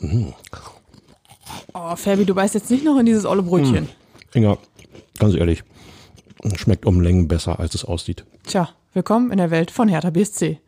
[0.00, 3.88] Oh, Fabi, du beißt jetzt nicht noch in dieses olle Brötchen.
[4.32, 4.58] Inga,
[5.18, 5.64] ganz ehrlich,
[6.56, 8.24] schmeckt um Längen besser, als es aussieht.
[8.44, 10.60] Tja, willkommen in der Welt von Hertha BSC.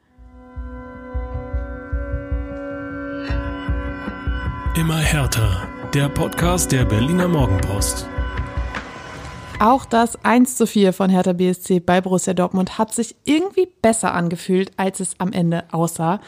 [4.77, 5.69] Immer härter.
[5.95, 8.07] Der Podcast der Berliner Morgenpost.
[9.59, 14.15] Auch das 1 zu 4 von Hertha BSC bei Borussia Dortmund hat sich irgendwie besser
[14.15, 16.21] angefühlt, als es am Ende aussah.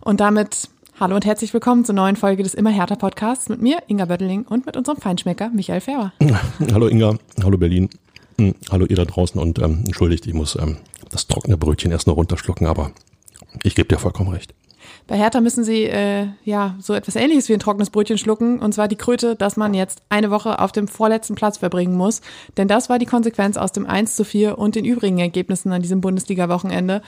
[0.00, 0.70] Und damit
[1.00, 4.42] hallo und herzlich willkommen zur neuen Folge des Immer härter Podcasts mit mir, Inga Bötteling,
[4.42, 6.12] und mit unserem Feinschmecker Michael Ferber.
[6.72, 7.88] Hallo Inga, hallo Berlin,
[8.38, 10.78] Hm, hallo ihr da draußen und ähm, entschuldigt, ich muss ähm,
[11.10, 12.92] das trockene Brötchen erst noch runterschlucken, aber
[13.64, 14.54] ich gebe dir vollkommen recht.
[15.08, 18.72] Bei Hertha müssen sie äh, ja so etwas ähnliches wie ein trockenes Brötchen schlucken, und
[18.72, 22.20] zwar die Kröte, dass man jetzt eine Woche auf dem vorletzten Platz verbringen muss.
[22.56, 25.82] Denn das war die Konsequenz aus dem 1 zu 4 und den übrigen Ergebnissen an
[25.82, 27.02] diesem Bundesliga-Wochenende.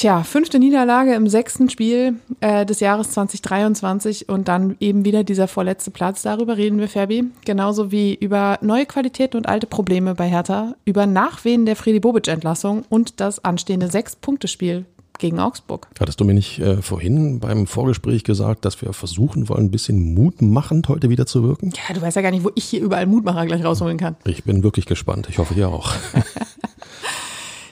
[0.00, 5.46] Tja, fünfte Niederlage im sechsten Spiel äh, des Jahres 2023 und dann eben wieder dieser
[5.46, 6.22] vorletzte Platz.
[6.22, 7.24] Darüber reden wir, Fabi.
[7.44, 12.84] Genauso wie über neue Qualitäten und alte Probleme bei Hertha, über Nachwehen der Friedi Bobic-Entlassung
[12.88, 14.86] und das anstehende Sechs-Punkte-Spiel
[15.18, 15.86] gegen Augsburg.
[16.00, 20.14] Hattest du mir nicht äh, vorhin beim Vorgespräch gesagt, dass wir versuchen wollen, ein bisschen
[20.14, 21.74] mutmachend heute wieder zu wirken?
[21.76, 24.16] Ja, du weißt ja gar nicht, wo ich hier überall Mutmacher gleich rausholen kann.
[24.24, 25.26] Ich bin wirklich gespannt.
[25.28, 25.92] Ich hoffe, ihr auch.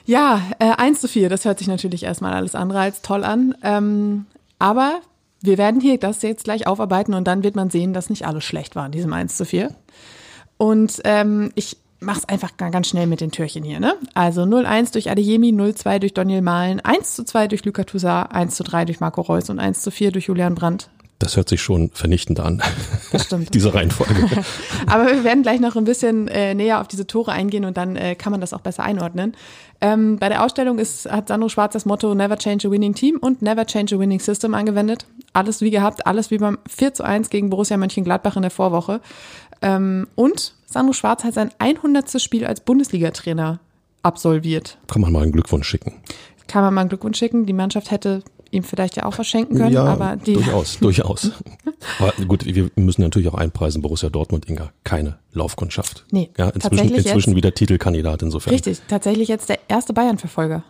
[0.09, 3.53] Ja, äh, 1 zu 4, das hört sich natürlich erstmal alles andere als toll an.
[3.61, 4.25] Ähm,
[4.57, 5.01] aber
[5.41, 8.43] wir werden hier das jetzt gleich aufarbeiten und dann wird man sehen, dass nicht alles
[8.43, 9.69] schlecht war in diesem 1 zu 4.
[10.57, 13.79] Und ähm, ich mach's einfach ga- ganz schnell mit den Türchen hier.
[13.79, 13.93] Ne?
[14.15, 18.55] Also 0-1 durch Adeyemi, 0-2 durch Daniel Mahlen, 1 zu 2 durch Luca Toussaint, 1
[18.55, 20.89] zu 3 durch Marco Reus und 1 zu 4 durch Julian Brandt.
[21.19, 22.61] Das hört sich schon vernichtend an,
[23.11, 23.53] Das stimmt.
[23.53, 24.13] diese Reihenfolge.
[24.87, 27.97] Aber wir werden gleich noch ein bisschen äh, näher auf diese Tore eingehen und dann
[27.97, 29.35] äh, kann man das auch besser einordnen.
[29.81, 33.17] Ähm, bei der Ausstellung ist, hat Sandro Schwarz das Motto Never Change a Winning Team
[33.17, 35.05] und Never Change a Winning System angewendet.
[35.33, 39.01] Alles wie gehabt, alles wie beim 4 zu 1 gegen Borussia Mönchengladbach in der Vorwoche.
[39.61, 42.21] Ähm, und Sandro Schwarz hat sein 100.
[42.21, 43.59] Spiel als Bundesliga-Trainer
[44.03, 44.77] absolviert.
[44.87, 45.95] Kann man mal einen Glückwunsch schicken.
[46.47, 47.45] Kann man mal einen Glückwunsch schicken.
[47.45, 51.31] Die Mannschaft hätte ihm vielleicht ja auch was schenken können, ja, aber die durchaus, durchaus.
[51.99, 56.05] Aber gut, wir müssen natürlich auch einpreisen, Borussia Dortmund, Inga, keine Laufkundschaft.
[56.11, 58.51] Nee, ja, inzwischen, tatsächlich inzwischen jetzt- wieder Titelkandidat insofern.
[58.53, 60.63] Richtig, tatsächlich jetzt der erste Bayern-Verfolger.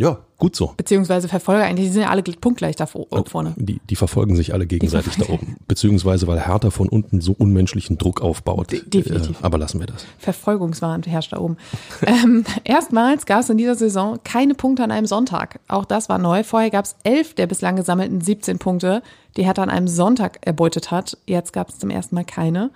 [0.00, 0.72] Ja, gut so.
[0.78, 3.52] Beziehungsweise Verfolger eigentlich, die sind ja alle punktgleich da vor- vorne.
[3.58, 5.56] Die, die verfolgen sich alle gegenseitig da oben.
[5.68, 8.72] Beziehungsweise, weil Hertha von unten so unmenschlichen Druck aufbaut.
[8.72, 9.40] De- definitiv.
[9.42, 10.06] Äh, aber lassen wir das.
[10.16, 11.58] Verfolgungswahn herrscht da oben.
[12.06, 15.60] ähm, erstmals gab es in dieser Saison keine Punkte an einem Sonntag.
[15.68, 16.44] Auch das war neu.
[16.44, 19.02] Vorher gab es elf der bislang gesammelten 17 Punkte,
[19.36, 21.18] die Hertha an einem Sonntag erbeutet hat.
[21.26, 22.70] Jetzt gab es zum ersten Mal keine.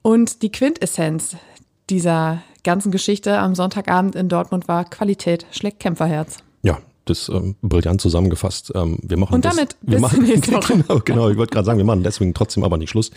[0.00, 1.36] Und die Quintessenz
[1.90, 6.38] dieser ganzen Geschichte am Sonntagabend in Dortmund war Qualität schlägt Kämpferherz.
[6.62, 8.72] Ja, das ähm, brillant zusammengefasst.
[8.74, 10.26] Ähm, wir machen Und das, damit wir bis machen.
[10.42, 13.10] Genau, genau, ich wollte gerade sagen, wir machen deswegen trotzdem aber nicht Schluss.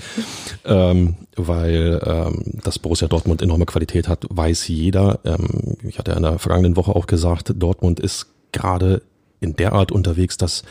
[0.63, 5.19] Ähm, weil ähm, das Borussia Dortmund enorme Qualität hat, weiß jeder.
[5.25, 9.01] Ähm, ich hatte ja in der vergangenen Woche auch gesagt, Dortmund ist gerade
[9.41, 10.63] in der Art unterwegs, dass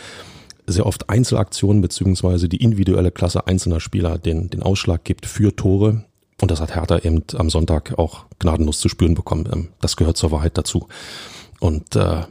[0.66, 6.04] sehr oft Einzelaktionen beziehungsweise die individuelle Klasse einzelner Spieler den, den Ausschlag gibt für Tore.
[6.40, 9.48] Und das hat Hertha eben am Sonntag auch gnadenlos zu spüren bekommen.
[9.52, 10.88] Ähm, Das gehört zur Wahrheit dazu.
[11.58, 12.22] Und äh,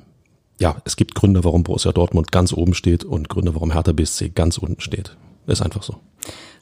[0.59, 4.29] ja, es gibt Gründe, warum Borussia Dortmund ganz oben steht und Gründe, warum Hertha BSC
[4.29, 5.15] ganz unten steht.
[5.47, 5.95] Ist einfach so.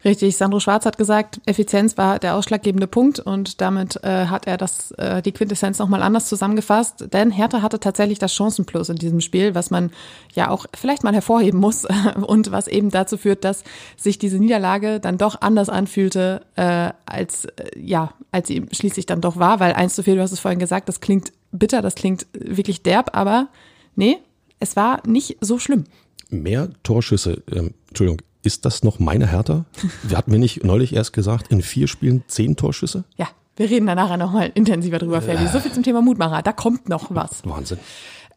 [0.05, 4.57] Richtig, Sandro Schwarz hat gesagt, Effizienz war der ausschlaggebende Punkt und damit äh, hat er
[4.57, 7.07] das, äh, die Quintessenz nochmal anders zusammengefasst.
[7.13, 9.91] Denn Hertha hatte tatsächlich das Chancenplus in diesem Spiel, was man
[10.33, 11.85] ja auch vielleicht mal hervorheben muss
[12.27, 13.63] und was eben dazu führt, dass
[13.95, 19.21] sich diese Niederlage dann doch anders anfühlte, äh, als äh, ja, als sie schließlich dann
[19.21, 21.95] doch war, weil eins zu viel, du hast es vorhin gesagt, das klingt bitter, das
[21.95, 23.47] klingt wirklich derb, aber
[23.95, 24.17] nee,
[24.59, 25.85] es war nicht so schlimm.
[26.29, 29.65] Mehr Torschüsse, ähm, Entschuldigung, ist das noch meine Hertha?
[30.03, 33.03] Wir hatten wir nicht neulich erst gesagt, in vier Spielen zehn Torschüsse?
[33.17, 33.27] Ja,
[33.57, 35.47] wir reden da nachher nochmal intensiver drüber, Fabi.
[35.47, 36.41] So viel zum Thema Mutmacher.
[36.43, 37.43] Da kommt noch was.
[37.43, 37.79] Wahnsinn.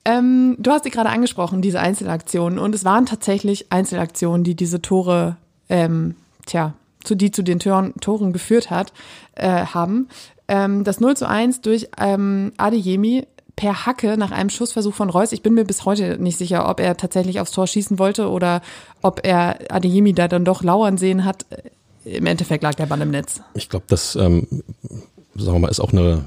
[0.07, 2.59] Ähm, du hast sie gerade angesprochen, diese Einzelaktionen.
[2.59, 5.37] Und es waren tatsächlich Einzelaktionen, die diese Tore,
[5.69, 6.15] ähm,
[6.47, 6.73] tja,
[7.05, 8.93] zu die zu den Toren, Toren geführt hat,
[9.35, 10.09] äh, haben.
[10.49, 13.27] Ähm, das 0 zu 1 durch ähm, Adeyemi
[13.57, 15.33] per Hacke nach einem Schussversuch von Reus.
[15.33, 18.63] Ich bin mir bis heute nicht sicher, ob er tatsächlich aufs Tor schießen wollte oder
[19.03, 21.47] ob er Adeyemi da dann doch lauern sehen hat.
[22.05, 23.41] Im Endeffekt lag der Ball im Netz.
[23.55, 24.47] Ich glaube, das ähm,
[25.35, 26.25] sagen wir mal, ist auch eine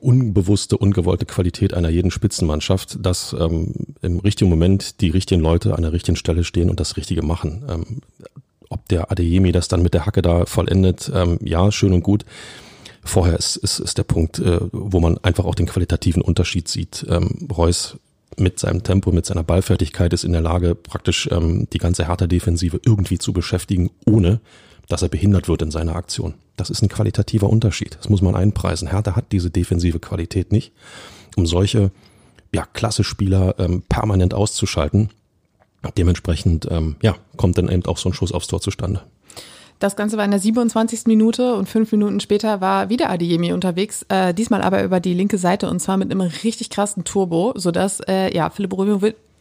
[0.00, 5.82] unbewusste, ungewollte Qualität einer jeden Spitzenmannschaft, dass ähm, im richtigen Moment die richtigen Leute an
[5.82, 7.64] der richtigen Stelle stehen und das Richtige machen.
[7.68, 8.00] Ähm,
[8.68, 12.24] ob der Adeyemi das dann mit der Hacke da vollendet, ähm, ja, schön und gut.
[13.04, 17.06] Vorher ist, ist, ist der Punkt, äh, wo man einfach auch den qualitativen Unterschied sieht.
[17.08, 17.98] Ähm, Reus
[18.36, 22.80] mit seinem Tempo, mit seiner Ballfertigkeit ist in der Lage, praktisch ähm, die ganze Hertha-Defensive
[22.84, 24.40] irgendwie zu beschäftigen, ohne
[24.88, 26.34] dass er behindert wird in seiner Aktion.
[26.56, 27.96] Das ist ein qualitativer Unterschied.
[27.96, 28.88] Das muss man einpreisen.
[28.88, 30.72] Hertha hat diese defensive Qualität nicht,
[31.36, 31.90] um solche
[32.52, 35.10] ja, klasse Spieler ähm, permanent auszuschalten.
[35.98, 39.02] Dementsprechend ähm, ja, kommt dann eben auch so ein Schuss aufs Tor zustande.
[39.78, 41.06] Das Ganze war in der 27.
[41.06, 45.38] Minute und fünf Minuten später war wieder Adeyemi unterwegs, äh, diesmal aber über die linke
[45.38, 48.72] Seite und zwar mit einem richtig krassen Turbo, sodass äh, ja, Philipp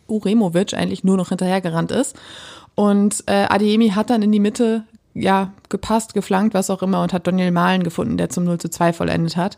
[0.07, 2.15] Uremovic eigentlich nur noch hinterhergerannt ist.
[2.75, 4.83] Und äh, Adeyemi hat dann in die Mitte
[5.13, 8.69] ja, gepasst, geflankt, was auch immer und hat Daniel Mahlen gefunden, der zum 0 zu
[8.69, 9.57] 2 vollendet hat.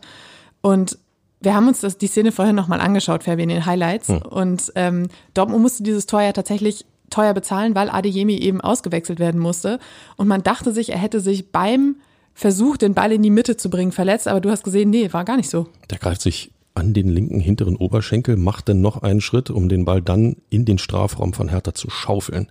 [0.60, 0.98] Und
[1.40, 4.08] wir haben uns das, die Szene vorhin nochmal angeschaut, Fabi, in den Highlights.
[4.08, 4.22] Hm.
[4.22, 9.40] Und ähm, Dortmund musste dieses Tor ja tatsächlich teuer bezahlen, weil Adeyemi eben ausgewechselt werden
[9.40, 9.78] musste.
[10.16, 11.96] Und man dachte sich, er hätte sich beim
[12.34, 14.28] Versuch, den Ball in die Mitte zu bringen, verletzt.
[14.28, 15.68] Aber du hast gesehen, nee, war gar nicht so.
[15.90, 19.84] Der greift sich an den linken hinteren Oberschenkel, macht dann noch einen Schritt, um den
[19.84, 22.48] Ball dann in den Strafraum von Hertha zu schaufeln.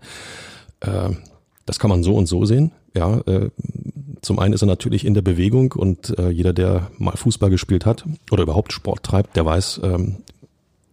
[0.80, 1.12] Äh,
[1.66, 2.72] das kann man so und so sehen.
[2.96, 3.50] Ja, äh,
[4.22, 7.86] zum einen ist er natürlich in der Bewegung und äh, jeder, der mal Fußball gespielt
[7.86, 10.18] hat oder überhaupt Sport treibt, der weiß, ähm,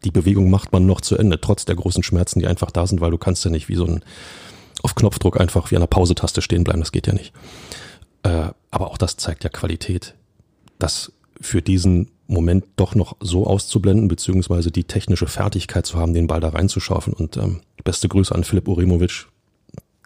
[0.04, 3.00] die Bewegung macht man noch zu Ende, trotz der großen Schmerzen, die einfach da sind,
[3.00, 4.04] weil du kannst ja nicht wie so ein
[4.82, 7.32] auf Knopfdruck einfach wie an der Pausetaste stehen bleiben, das geht ja nicht.
[8.24, 10.14] Äh, aber auch das zeigt ja Qualität,
[10.78, 16.26] das für diesen Moment doch noch so auszublenden, beziehungsweise die technische Fertigkeit zu haben, den
[16.26, 17.14] Ball da reinzuschaufeln.
[17.14, 19.26] Und ähm, beste Grüße an Philipp Uremovic,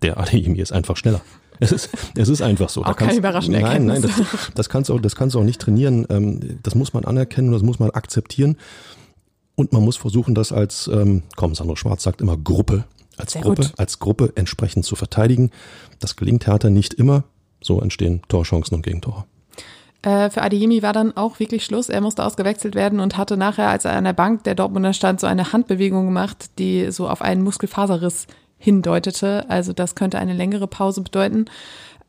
[0.03, 1.21] der Adeyemi ist einfach schneller.
[1.59, 2.83] Es ist, es ist einfach so.
[2.83, 4.13] Auch da keine überraschende Nein, nein, das,
[4.55, 6.07] das kannst du auch, das kannst du auch nicht trainieren.
[6.11, 8.57] Ähm, das muss man anerkennen, das muss man akzeptieren.
[9.57, 12.85] Und man muss versuchen, das als, ähm, komm, Sandro Schwarz sagt immer Gruppe,
[13.17, 13.73] als Sehr Gruppe, gut.
[13.79, 15.51] als Gruppe entsprechend zu verteidigen.
[15.99, 17.25] Das gelingt Hertha nicht immer.
[17.63, 19.25] So entstehen Torchancen und Gegentore.
[20.03, 21.89] Äh, für Adeyemi war dann auch wirklich Schluss.
[21.89, 25.21] Er musste ausgewechselt werden und hatte nachher, als er an der Bank der Dortmunder stand,
[25.21, 28.27] so eine Handbewegung gemacht, die so auf einen Muskelfaserriss
[28.59, 29.49] hindeutete.
[29.49, 31.47] Also das könnte eine längere Pause bedeuten.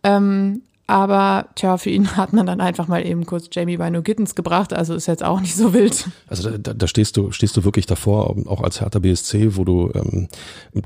[0.03, 4.35] Ähm, aber tja, für ihn hat man dann einfach mal eben kurz Jamie Bino Gittens
[4.35, 4.73] gebracht.
[4.73, 6.09] Also ist jetzt auch nicht so wild.
[6.27, 9.91] Also da, da stehst du, stehst du wirklich davor, auch als Hertha BSC, wo du
[9.93, 10.29] ähm,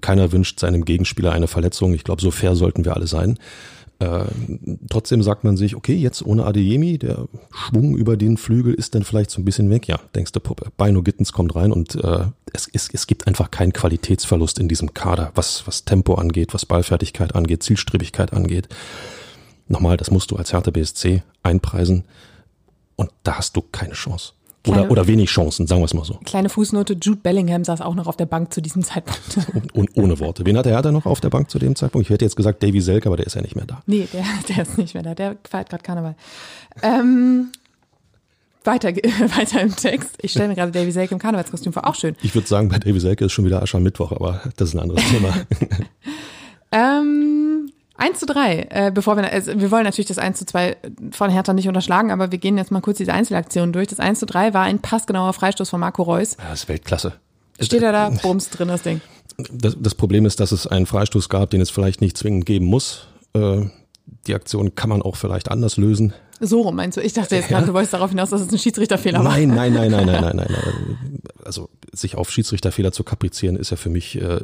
[0.01, 1.93] keiner wünscht seinem Gegenspieler eine Verletzung.
[1.93, 3.37] Ich glaube, so fair sollten wir alle sein.
[3.99, 4.25] Äh,
[4.89, 9.03] trotzdem sagt man sich, okay, jetzt ohne Adeyemi, der Schwung über den Flügel ist dann
[9.03, 9.87] vielleicht so ein bisschen weg.
[9.87, 10.71] Ja, denkst du, Puppe.
[10.75, 14.95] Bino Gittens kommt rein und äh, es, es, es gibt einfach keinen Qualitätsverlust in diesem
[14.95, 18.67] Kader, was, was Tempo angeht, was Ballfertigkeit angeht, Zielstrebigkeit angeht.
[19.71, 22.03] Nochmal, das musst du als Hertha BSC einpreisen
[22.97, 24.33] und da hast du keine Chance.
[24.67, 26.19] Oder, oder wenig Chancen, sagen wir es mal so.
[26.23, 29.47] Kleine Fußnote, Jude Bellingham saß auch noch auf der Bank zu diesem Zeitpunkt.
[29.55, 30.45] Und, und ohne Worte.
[30.45, 32.05] Wen hat der Hertha noch auf der Bank zu dem Zeitpunkt?
[32.05, 33.81] Ich hätte jetzt gesagt Davy Selke, aber der ist ja nicht mehr da.
[33.87, 35.15] Nee, der, der ist nicht mehr da.
[35.15, 36.15] Der feiert gerade Karneval.
[36.83, 37.47] Ähm,
[38.63, 38.89] weiter,
[39.37, 40.17] weiter im Text.
[40.21, 41.87] Ich stelle mir gerade Davy Selke im Karnevalskostüm vor.
[41.87, 42.15] Auch schön.
[42.21, 45.03] Ich würde sagen, bei Davy Selke ist schon wieder Aschermittwoch, aber das ist ein anderes
[45.09, 45.33] Thema.
[46.71, 47.50] ähm,
[48.01, 50.75] 1 zu 3, äh, bevor wir, also wir wollen natürlich das 1 zu 2
[51.11, 53.89] von Hertha nicht unterschlagen, aber wir gehen jetzt mal kurz diese Einzelaktionen durch.
[53.89, 56.35] Das 1 zu 3 war ein passgenauer Freistoß von Marco Reus.
[56.39, 57.13] Ja, das ist Weltklasse.
[57.59, 59.01] Steht er da, Bums drin, das Ding.
[59.51, 62.65] Das, das Problem ist, dass es einen Freistoß gab, den es vielleicht nicht zwingend geben
[62.65, 63.07] muss.
[63.33, 63.65] Äh,
[64.25, 66.13] die Aktion kann man auch vielleicht anders lösen.
[66.39, 67.01] So rum meinst du?
[67.01, 67.67] Ich dachte jetzt gerade, ja.
[67.67, 69.31] du wolltest darauf hinaus, dass es ein Schiedsrichterfehler war.
[69.31, 70.97] Nein, nein, nein, nein, nein, nein, nein.
[71.45, 74.41] Also sich auf Schiedsrichterfehler zu kaprizieren, ist ja für mich äh,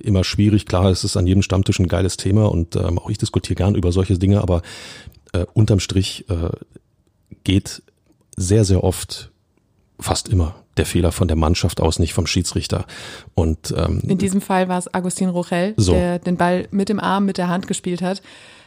[0.00, 0.66] immer schwierig.
[0.66, 3.74] Klar, es ist an jedem Stammtisch ein geiles Thema und ähm, auch ich diskutiere gern
[3.74, 4.62] über solche Dinge, aber
[5.32, 6.50] äh, unterm Strich äh,
[7.44, 7.82] geht
[8.36, 9.30] sehr, sehr oft,
[9.98, 12.86] fast immer, der Fehler von der Mannschaft aus, nicht vom Schiedsrichter.
[13.34, 15.92] Und ähm, in diesem Fall war es Agustin Rochel, so.
[15.92, 18.22] der den Ball mit dem Arm, mit der Hand gespielt hat.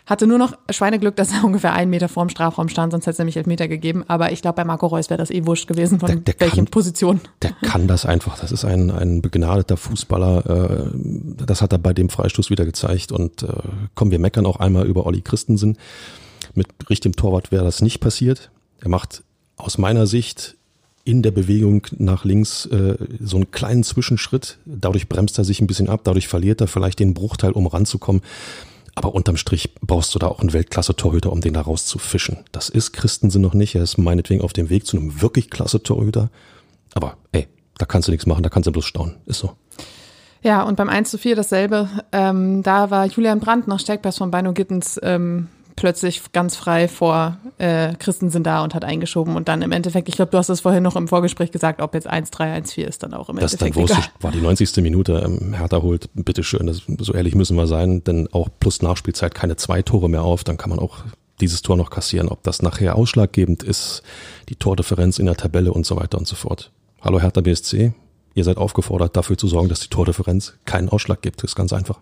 [0.06, 3.38] Hatte nur noch Schweineglück, dass er ungefähr einenTer vorm Strafraum stand, sonst hätte es nämlich
[3.38, 4.03] Elfmeter gegeben.
[4.08, 6.56] Aber ich glaube, bei Marco Reus wäre das eh wurscht gewesen, von der, der welchen
[6.56, 7.22] kann, Position.
[7.41, 8.39] Der kann das einfach.
[8.39, 10.89] Das ist ein, ein begnadeter Fußballer.
[10.91, 13.12] Äh, das hat er bei dem Freistoß wieder gezeigt.
[13.12, 13.48] Und äh,
[13.96, 15.77] kommen wir meckern auch einmal über Olli Christensen.
[16.56, 18.51] Mit richtigem Torwart wäre das nicht passiert.
[18.82, 19.24] Er macht
[19.58, 20.58] aus meiner Sicht
[21.03, 24.58] in der Bewegung nach links äh, so einen kleinen Zwischenschritt.
[24.65, 28.22] Dadurch bremst er sich ein bisschen ab, dadurch verliert er vielleicht den Bruchteil, um ranzukommen.
[28.93, 32.39] Aber unterm Strich brauchst du da auch einen Weltklasse-Torhüter, um den da rauszufischen.
[32.51, 33.75] Das ist Christensen noch nicht.
[33.75, 36.29] Er ist meinetwegen auf dem Weg zu einem wirklich klasse Torhüter.
[36.93, 39.15] Aber ey, da kannst du nichts machen, da kannst du bloß staunen.
[39.25, 39.53] Ist so.
[40.43, 41.88] Ja, und beim 1 zu 4 dasselbe.
[42.12, 47.37] Ähm, da war Julian Brandt nach Steckpass von Bino Gittens ähm, plötzlich ganz frei vor
[47.57, 50.61] äh, Christensen da und hat eingeschoben und dann im Endeffekt, ich glaube, du hast es
[50.61, 53.89] vorhin noch im Vorgespräch gesagt, ob jetzt 1-3, 1-4 ist dann auch im das Endeffekt.
[53.89, 54.77] Das war die 90.
[54.77, 55.21] Minute.
[55.25, 59.55] Ähm, Hertha holt, bitteschön, das, so ehrlich müssen wir sein, denn auch plus Nachspielzeit keine
[59.55, 60.99] zwei Tore mehr auf, dann kann man auch
[61.39, 62.29] dieses Tor noch kassieren.
[62.29, 64.03] Ob das nachher ausschlaggebend ist,
[64.49, 66.71] die Tordifferenz in der Tabelle und so weiter und so fort.
[67.01, 67.93] Hallo Hertha BSC,
[68.35, 71.43] ihr seid aufgefordert, dafür zu sorgen, dass die Tordifferenz keinen Ausschlag gibt.
[71.43, 71.99] Das ist ganz einfach.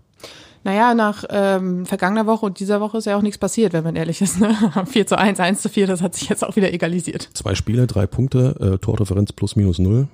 [0.64, 3.96] Naja, nach ähm, vergangener Woche und dieser Woche ist ja auch nichts passiert, wenn man
[3.96, 4.40] ehrlich ist.
[4.40, 4.56] Ne?
[4.86, 7.30] 4 zu 1, 1 zu 4, das hat sich jetzt auch wieder egalisiert.
[7.34, 10.08] Zwei Spiele, drei Punkte, äh, Tordifferenz plus minus null.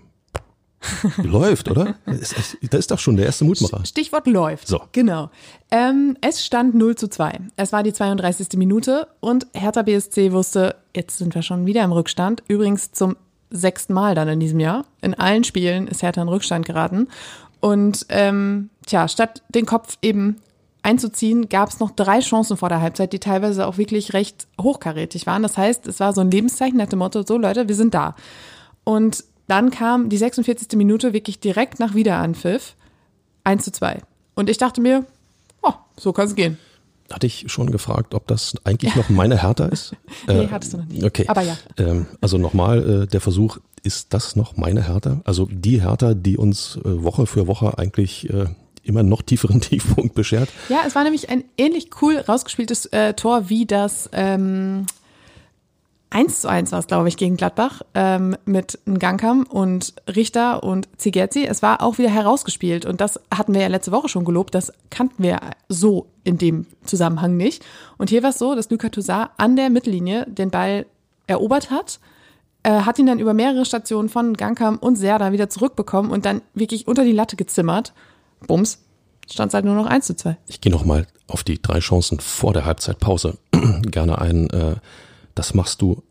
[1.24, 1.96] läuft, oder?
[2.06, 3.86] Das ist, doch schon der erste Mutmacher.
[3.86, 4.68] Stichwort läuft.
[4.68, 4.82] So.
[4.92, 5.30] Genau.
[5.72, 7.40] Ähm, es stand 0 zu 2.
[7.56, 8.50] Es war die 32.
[8.58, 12.44] Minute und Hertha BSC wusste, jetzt sind wir schon wieder im Rückstand.
[12.48, 13.16] Übrigens zum
[13.50, 14.86] sechsten Mal dann in diesem Jahr.
[15.02, 17.08] In allen Spielen ist Hertha in Rückstand geraten.
[17.62, 20.38] Und ähm, tja, statt den Kopf eben
[20.86, 25.26] einzuziehen, gab es noch drei Chancen vor der Halbzeit, die teilweise auch wirklich recht hochkarätig
[25.26, 25.42] waren.
[25.42, 28.16] Das heißt, es war so ein Lebenszeichen nach dem Motto, so Leute, wir sind da.
[28.84, 30.78] Und dann kam die 46.
[30.78, 32.76] Minute wirklich direkt nach Wiederanpfiff
[33.44, 34.02] 1 zu 2.
[34.36, 35.06] Und ich dachte mir,
[35.64, 36.58] oh, so kann es gehen.
[37.12, 39.96] Hatte ich schon gefragt, ob das eigentlich noch meine Hertha ist?
[40.28, 41.04] nee, äh, hattest du noch nicht.
[41.04, 41.26] Okay.
[41.28, 41.56] Aber ja.
[41.78, 45.22] Ähm, also nochmal äh, der Versuch, ist das noch meine Hertha?
[45.26, 48.48] Also die Hertha, die uns äh, Woche für Woche eigentlich äh,
[48.86, 50.50] immer noch tieferen Tiefpunkt beschert.
[50.70, 54.86] Ja, es war nämlich ein ähnlich cool rausgespieltes äh, Tor wie das ähm,
[56.16, 60.88] 1 zu 1 war es, glaube ich, gegen Gladbach ähm, mit Ngankam und Richter und
[60.98, 61.46] Zigerzi.
[61.46, 64.56] Es war auch wieder herausgespielt und das hatten wir ja letzte Woche schon gelobt.
[64.56, 67.66] Das kannten wir so in dem Zusammenhang nicht.
[67.98, 70.86] Und hier war es so, dass Luka Toussaint an der Mittellinie den Ball
[71.28, 72.00] erobert hat,
[72.64, 76.42] äh, hat ihn dann über mehrere Stationen von Gankam und Serda wieder zurückbekommen und dann
[76.54, 77.94] wirklich unter die Latte gezimmert.
[78.48, 78.80] Bums,
[79.30, 80.38] stand es halt nur noch 1 zu 2.
[80.48, 83.38] Ich gehe nochmal auf die drei Chancen vor der Halbzeitpause
[83.84, 84.50] gerne ein.
[84.50, 84.76] Äh,
[85.34, 86.04] das machst du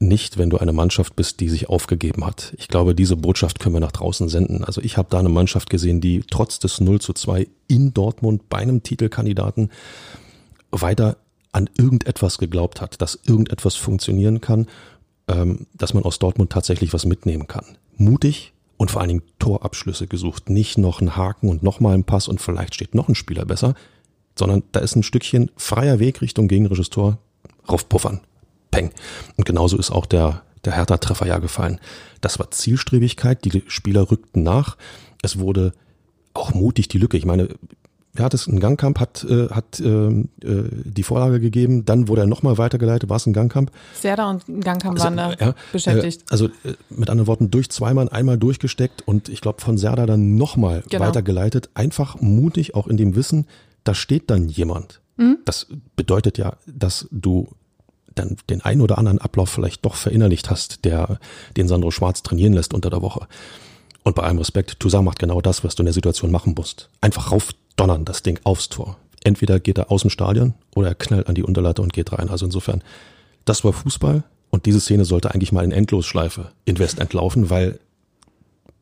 [0.00, 2.54] nicht, wenn du eine Mannschaft bist, die sich aufgegeben hat.
[2.58, 4.62] Ich glaube, diese Botschaft können wir nach draußen senden.
[4.64, 8.48] Also ich habe da eine Mannschaft gesehen, die trotz des 0 zu 2 in Dortmund
[8.48, 9.70] bei einem Titelkandidaten
[10.70, 11.16] weiter
[11.50, 14.66] an irgendetwas geglaubt hat, dass irgendetwas funktionieren kann,
[15.26, 17.64] ähm, dass man aus Dortmund tatsächlich was mitnehmen kann.
[17.96, 20.48] Mutig und vor allen Dingen Torabschlüsse gesucht.
[20.48, 23.74] Nicht noch ein Haken und nochmal ein Pass und vielleicht steht noch ein Spieler besser,
[24.38, 27.18] sondern da ist ein Stückchen freier Weg Richtung gegnerisches Tor
[27.68, 28.20] raufpuffern.
[28.70, 28.90] Peng.
[29.36, 31.80] Und genauso ist auch der, der Hertha-Treffer ja gefallen.
[32.20, 34.76] Das war Zielstrebigkeit, die Spieler rückten nach.
[35.22, 35.72] Es wurde
[36.34, 37.16] auch mutig die Lücke.
[37.16, 37.48] Ich meine,
[38.24, 38.46] hat es?
[38.46, 43.08] Ein Gangkamp hat, äh, hat äh, äh, die Vorlage gegeben, dann wurde er nochmal weitergeleitet.
[43.08, 43.70] War es ein Gangkamp?
[43.94, 46.22] Serda und ein Gangkamp waren da ja, beschäftigt.
[46.22, 50.06] Äh, also äh, mit anderen Worten, durch zweimal einmal durchgesteckt und ich glaube von Serda
[50.06, 51.06] dann nochmal genau.
[51.06, 51.70] weitergeleitet.
[51.74, 53.46] Einfach mutig, auch in dem Wissen,
[53.84, 55.00] da steht dann jemand.
[55.16, 55.38] Mhm.
[55.44, 57.48] Das bedeutet ja, dass du
[58.14, 61.18] dann den einen oder anderen Ablauf vielleicht doch verinnerlicht hast, der
[61.56, 63.26] den Sandro Schwarz trainieren lässt unter der Woche.
[64.02, 66.88] Und bei allem Respekt, Toussaint macht genau das, was du in der Situation machen musst.
[67.00, 67.30] Einfach
[67.78, 68.96] raufdonnern, das Ding aufs Tor.
[69.24, 72.28] Entweder geht er aus dem Stadion oder er knallt an die Unterlatte und geht rein.
[72.28, 72.82] Also insofern,
[73.44, 77.78] das war Fußball und diese Szene sollte eigentlich mal in Endlosschleife in West entlaufen, weil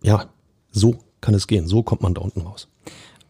[0.02, 0.26] ja,
[0.70, 1.66] so kann es gehen.
[1.66, 2.68] So kommt man da unten raus.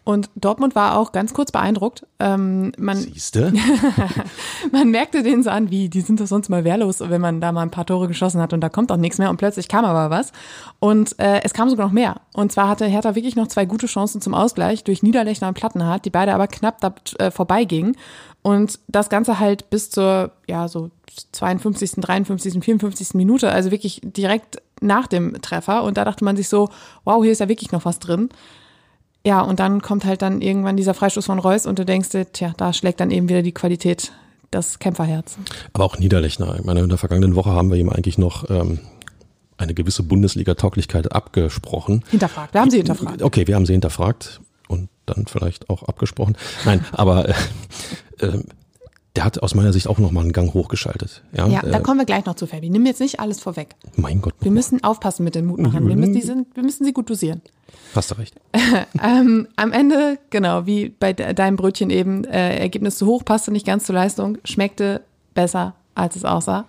[0.06, 2.06] Und Dortmund war auch ganz kurz beeindruckt.
[2.20, 3.52] Ähm, man, Siehste?
[4.72, 7.50] man merkte denen so an, wie, die sind doch sonst mal wehrlos, wenn man da
[7.50, 9.84] mal ein paar Tore geschossen hat und da kommt auch nichts mehr und plötzlich kam
[9.84, 10.30] aber was.
[10.78, 12.20] Und äh, es kam sogar noch mehr.
[12.34, 16.04] Und zwar hatte Hertha wirklich noch zwei gute Chancen zum Ausgleich durch Niederlechner und Plattenhardt,
[16.04, 17.96] die beide aber knapp da äh, vorbeigingen.
[18.42, 20.92] Und das Ganze halt bis zur, ja, so
[21.32, 23.14] 52., 53., 54.
[23.14, 25.82] Minute, also wirklich direkt nach dem Treffer.
[25.82, 26.68] Und da dachte man sich so,
[27.02, 28.28] wow, hier ist ja wirklich noch was drin.
[29.26, 32.30] Ja, und dann kommt halt dann irgendwann dieser Freistoß von Reus und du denkst dir,
[32.30, 34.12] tja, da schlägt dann eben wieder die Qualität,
[34.52, 35.36] das Kämpferherz.
[35.72, 36.54] Aber auch Niederlechner.
[36.60, 38.78] Ich meine, in der vergangenen Woche haben wir ihm eigentlich noch ähm,
[39.58, 42.04] eine gewisse Bundesliga-Tauglichkeit abgesprochen.
[42.08, 42.54] Hinterfragt.
[42.54, 43.20] Wir haben sie hinterfragt.
[43.20, 46.36] Okay, wir haben sie hinterfragt und dann vielleicht auch abgesprochen.
[46.64, 47.34] Nein, aber äh,
[48.20, 48.44] äh,
[49.16, 51.24] der hat aus meiner Sicht auch nochmal einen Gang hochgeschaltet.
[51.32, 52.70] Ja, ja da äh, kommen wir gleich noch zu, Fabi.
[52.70, 53.74] Nimm jetzt nicht alles vorweg.
[53.96, 54.34] Mein Gott.
[54.38, 55.88] Wir müssen aufpassen mit den Mutmachern.
[55.88, 57.42] Wir müssen, die sind, wir müssen sie gut dosieren.
[57.94, 58.34] Hast du recht.
[59.02, 63.50] ähm, am Ende, genau, wie bei de deinem Brötchen eben, äh, Ergebnis zu hoch, passte
[63.50, 65.02] nicht ganz zur Leistung, schmeckte
[65.34, 66.66] besser, als es aussah.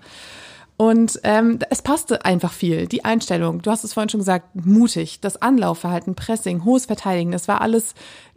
[0.78, 2.86] Und ähm, es passte einfach viel.
[2.86, 7.48] Die Einstellung, du hast es vorhin schon gesagt, mutig, das Anlaufverhalten, Pressing, hohes Verteidigen, das
[7.48, 7.96] war alles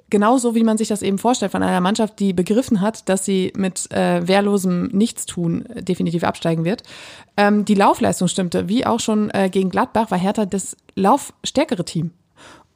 [0.09, 3.53] genauso, wie man sich das eben vorstellt von einer Mannschaft, die begriffen hat, dass sie
[3.57, 6.83] mit äh, wehrlosem Nichtstun definitiv absteigen wird.
[7.37, 12.11] Ähm, die Laufleistung stimmte, wie auch schon äh, gegen Gladbach war Hertha das laufstärkere Team.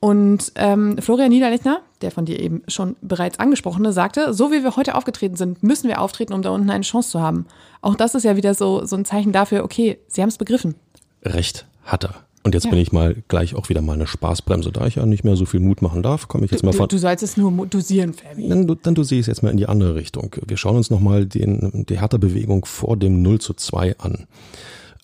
[0.04, 4.76] Und ähm, Florian Niederlechner, der von dir eben schon bereits angesprochene, sagte, so wie wir
[4.76, 7.46] heute aufgetreten sind, müssen wir auftreten, um da unten eine Chance zu haben.
[7.80, 10.74] Auch das ist ja wieder so, so ein Zeichen dafür, okay, sie haben es begriffen.
[11.22, 12.16] Recht hat er.
[12.42, 12.70] Und jetzt ja.
[12.72, 14.72] bin ich mal gleich auch wieder mal eine Spaßbremse.
[14.72, 16.72] Da ich ja nicht mehr so viel Mut machen darf, komme ich jetzt du, mal
[16.74, 16.86] von.
[16.86, 18.46] Du, du sollst es nur dosieren, Fabi.
[18.46, 20.36] Dann, dann dosiere ich es jetzt mal in die andere Richtung.
[20.46, 24.26] Wir schauen uns nochmal den, die Hertha-Bewegung vor dem 0 zu 2 an.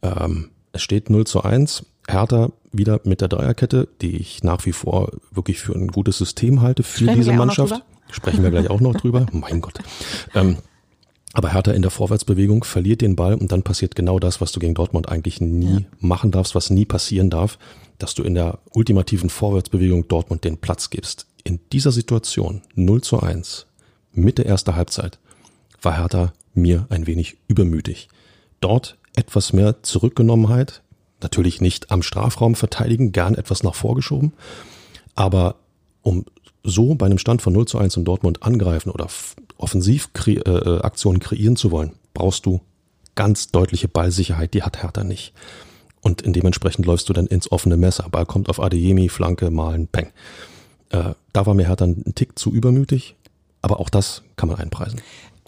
[0.03, 1.87] Ähm, es steht 0 zu 1.
[2.13, 6.63] Hertha wieder mit der Dreierkette, die ich nach wie vor wirklich für ein gutes System
[6.63, 7.83] halte für Sprechen diese Mannschaft.
[8.11, 9.27] Sprechen wir gleich auch noch drüber.
[9.33, 9.79] Mein Gott.
[10.35, 10.59] Ähm,
[11.33, 14.59] aber Hertha in der Vorwärtsbewegung verliert den Ball und dann passiert genau das, was du
[14.59, 17.59] gegen Dortmund eigentlich nie machen darfst, was nie passieren darf,
[17.99, 21.27] dass du in der ultimativen Vorwärtsbewegung Dortmund den Platz gibst.
[21.45, 23.67] In dieser Situation 0 zu 1,
[24.13, 25.19] Mitte erster Halbzeit,
[25.81, 28.09] war Hertha mir ein wenig übermütig.
[28.61, 30.83] Dort etwas mehr Zurückgenommenheit,
[31.23, 34.33] natürlich nicht am Strafraum verteidigen, gern etwas nach vorgeschoben,
[35.15, 35.57] aber
[36.03, 36.25] um
[36.63, 39.09] so bei einem Stand von 0 zu 1 in Dortmund angreifen oder
[39.57, 42.61] Offensivaktionen äh, Aktionen kreieren zu wollen, brauchst du
[43.15, 45.33] ganz deutliche Ballsicherheit, die hat Hertha nicht.
[46.01, 48.09] Und dementsprechend läufst du dann ins offene Messer.
[48.11, 50.11] Ball kommt auf Adeyemi, Flanke, Malen, Peng.
[50.91, 53.17] Äh, da war mir Hertha ein Tick zu übermütig,
[53.61, 55.01] aber auch das kann man einpreisen.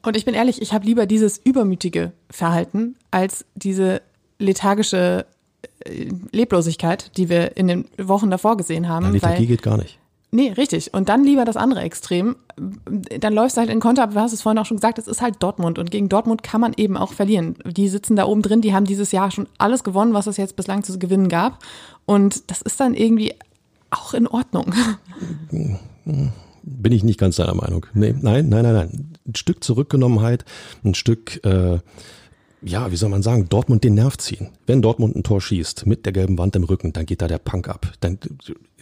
[0.02, 4.02] Und ich bin ehrlich, ich habe lieber dieses übermütige Verhalten als diese
[4.38, 5.32] lethargische äh,
[6.32, 9.06] Leblosigkeit, die wir in den Wochen davor gesehen haben.
[9.06, 9.98] Ja, Lethargie weil, geht gar nicht.
[10.30, 10.94] nee, richtig.
[10.94, 12.36] Und dann lieber das andere Extrem.
[12.56, 15.08] Dann läufst du halt in Konter, aber du hast es vorhin auch schon gesagt, es
[15.08, 15.78] ist halt Dortmund.
[15.78, 17.56] Und gegen Dortmund kann man eben auch verlieren.
[17.64, 20.56] Die sitzen da oben drin, die haben dieses Jahr schon alles gewonnen, was es jetzt
[20.56, 21.58] bislang zu gewinnen gab.
[22.06, 23.34] Und das ist dann irgendwie
[23.90, 24.74] auch in Ordnung.
[26.64, 27.86] Bin ich nicht ganz deiner Meinung.
[27.92, 29.12] Nee, nein, nein, nein, nein.
[29.26, 30.44] Ein Stück Zurückgenommenheit,
[30.84, 31.78] ein Stück, äh,
[32.64, 34.50] ja, wie soll man sagen, Dortmund den Nerv ziehen.
[34.66, 37.38] Wenn Dortmund ein Tor schießt mit der gelben Wand im Rücken, dann geht da der
[37.38, 37.92] Punk ab.
[38.00, 38.18] Dann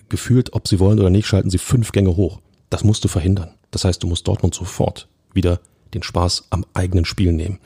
[0.09, 2.41] gefühlt, ob sie wollen oder nicht, schalten sie fünf Gänge hoch.
[2.69, 3.53] Das musst du verhindern.
[3.71, 5.61] Das heißt, du musst Dortmund sofort wieder
[5.95, 7.59] den Spaß am eigenen Spiel nehmen.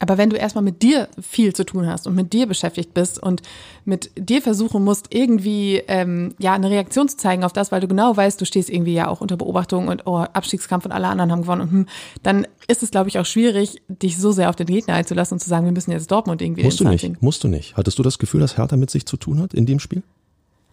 [0.00, 3.22] Aber wenn du erstmal mit dir viel zu tun hast und mit dir beschäftigt bist
[3.22, 3.42] und
[3.84, 7.88] mit dir versuchen musst, irgendwie ähm, ja eine Reaktion zu zeigen auf das, weil du
[7.88, 11.32] genau weißt, du stehst irgendwie ja auch unter Beobachtung und oh, Abstiegskampf und alle anderen
[11.32, 11.86] haben gewonnen, und, hm,
[12.22, 15.40] dann ist es, glaube ich, auch schwierig, dich so sehr auf den Gegner einzulassen und
[15.40, 17.16] zu sagen, wir müssen jetzt Dortmund irgendwie Musst du nicht, ziehen.
[17.20, 17.76] musst du nicht.
[17.76, 20.02] Hattest du das Gefühl, dass Hertha mit sich zu tun hat in dem Spiel?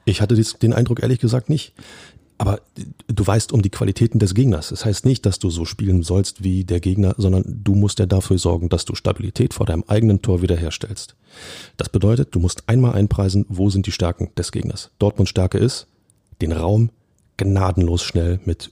[0.05, 1.73] Ich hatte den Eindruck ehrlich gesagt nicht.
[2.37, 2.59] Aber
[3.07, 4.69] du weißt um die Qualitäten des Gegners.
[4.69, 8.05] Das heißt nicht, dass du so spielen sollst wie der Gegner, sondern du musst ja
[8.05, 11.15] dafür sorgen, dass du Stabilität vor deinem eigenen Tor wiederherstellst.
[11.77, 14.91] Das bedeutet, du musst einmal einpreisen, wo sind die Stärken des Gegners.
[14.99, 15.87] Dortmunds Stärke ist,
[16.41, 16.89] den Raum
[17.37, 18.71] gnadenlos schnell mit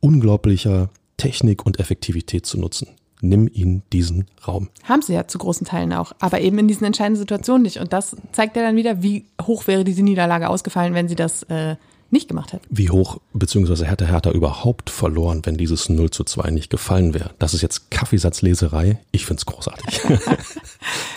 [0.00, 2.88] unglaublicher Technik und Effektivität zu nutzen.
[3.22, 4.70] Nimm ihnen diesen Raum.
[4.84, 7.78] Haben sie ja zu großen Teilen auch, aber eben in diesen entscheidenden Situationen nicht.
[7.78, 11.42] Und das zeigt ja dann wieder, wie hoch wäre diese Niederlage ausgefallen, wenn sie das
[11.44, 11.76] äh,
[12.10, 12.66] nicht gemacht hätten.
[12.70, 13.84] Wie hoch bzw.
[13.84, 17.30] hätte Hertha überhaupt verloren, wenn dieses 0 zu 2 nicht gefallen wäre?
[17.38, 18.98] Das ist jetzt Kaffeesatzleserei.
[19.12, 20.00] Ich find's großartig.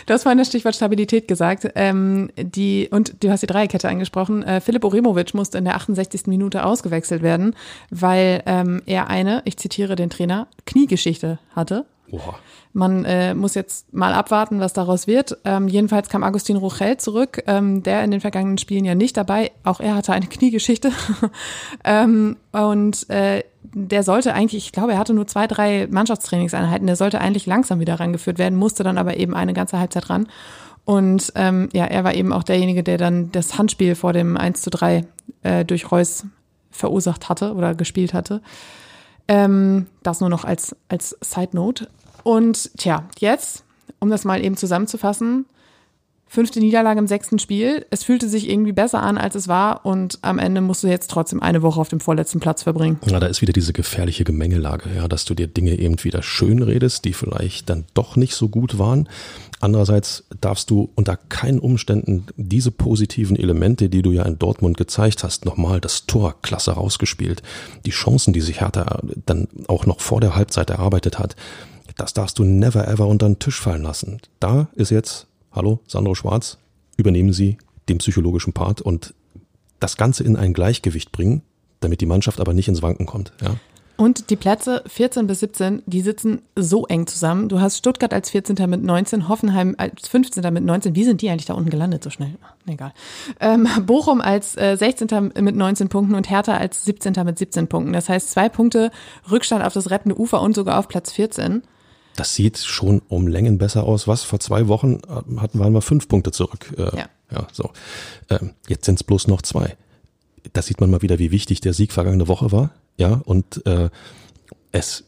[0.06, 1.66] Du hast vorhin das Stichwort Stabilität gesagt.
[1.74, 4.42] Ähm, die, und du hast die Dreierkette angesprochen.
[4.42, 6.26] Äh, Philipp Oremovic musste in der 68.
[6.26, 7.56] Minute ausgewechselt werden,
[7.90, 11.86] weil ähm, er eine, ich zitiere den Trainer, Kniegeschichte hatte.
[12.14, 12.38] Oha.
[12.72, 15.38] Man äh, muss jetzt mal abwarten, was daraus wird.
[15.44, 19.52] Ähm, jedenfalls kam Agustin Rochel zurück, ähm, der in den vergangenen Spielen ja nicht dabei.
[19.62, 20.90] Auch er hatte eine Kniegeschichte.
[21.84, 26.86] ähm, und äh, der sollte eigentlich, ich glaube, er hatte nur zwei, drei Mannschaftstrainingseinheiten.
[26.86, 30.28] Der sollte eigentlich langsam wieder rangeführt werden, musste dann aber eben eine ganze Halbzeit ran.
[30.84, 34.62] Und ähm, ja, er war eben auch derjenige, der dann das Handspiel vor dem 1
[34.62, 35.06] zu 3
[35.42, 36.26] äh, durch Reus
[36.70, 38.42] verursacht hatte oder gespielt hatte.
[39.28, 41.88] Ähm, das nur noch als, als Side Note.
[42.24, 43.62] Und tja, jetzt,
[44.00, 45.46] um das mal eben zusammenzufassen,
[46.34, 47.86] fünfte Niederlage im sechsten Spiel.
[47.90, 49.86] Es fühlte sich irgendwie besser an, als es war.
[49.86, 52.98] Und am Ende musst du jetzt trotzdem eine Woche auf dem vorletzten Platz verbringen.
[53.06, 56.62] Ja, da ist wieder diese gefährliche Gemengelage, ja, dass du dir Dinge eben wieder schön
[56.62, 59.08] redest, die vielleicht dann doch nicht so gut waren.
[59.60, 65.22] Andererseits darfst du unter keinen Umständen diese positiven Elemente, die du ja in Dortmund gezeigt
[65.22, 67.42] hast, nochmal das Tor klasse rausgespielt,
[67.86, 71.36] die Chancen, die sich Hertha dann auch noch vor der Halbzeit erarbeitet hat,
[71.96, 74.20] das darfst du never ever unter den Tisch fallen lassen.
[74.40, 76.58] Da ist jetzt, hallo, Sandro Schwarz,
[76.96, 79.14] übernehmen Sie den psychologischen Part und
[79.80, 81.42] das Ganze in ein Gleichgewicht bringen,
[81.80, 83.32] damit die Mannschaft aber nicht ins Wanken kommt.
[83.42, 83.56] Ja.
[83.96, 87.48] Und die Plätze 14 bis 17, die sitzen so eng zusammen.
[87.48, 88.56] Du hast Stuttgart als 14.
[88.68, 90.52] mit 19, Hoffenheim als 15.
[90.52, 90.96] mit 19.
[90.96, 92.34] Wie sind die eigentlich da unten gelandet so schnell?
[92.66, 92.92] Egal.
[93.38, 95.32] Ähm, Bochum als äh, 16.
[95.40, 97.12] mit 19 Punkten und Hertha als 17.
[97.24, 97.92] mit 17 Punkten.
[97.92, 98.90] Das heißt zwei Punkte
[99.30, 101.62] Rückstand auf das rettende Ufer und sogar auf Platz 14.
[102.16, 104.06] Das sieht schon um Längen besser aus.
[104.06, 104.22] Was?
[104.22, 106.72] Vor zwei Wochen äh, hatten waren wir fünf Punkte zurück.
[106.78, 107.08] Äh, Ja.
[107.32, 107.70] ja so.
[108.30, 109.76] Ähm, jetzt sind es bloß noch zwei.
[110.52, 112.70] Da sieht man mal wieder, wie wichtig der Sieg vergangene Woche war.
[112.96, 113.88] Ja, und äh,
[114.70, 115.04] es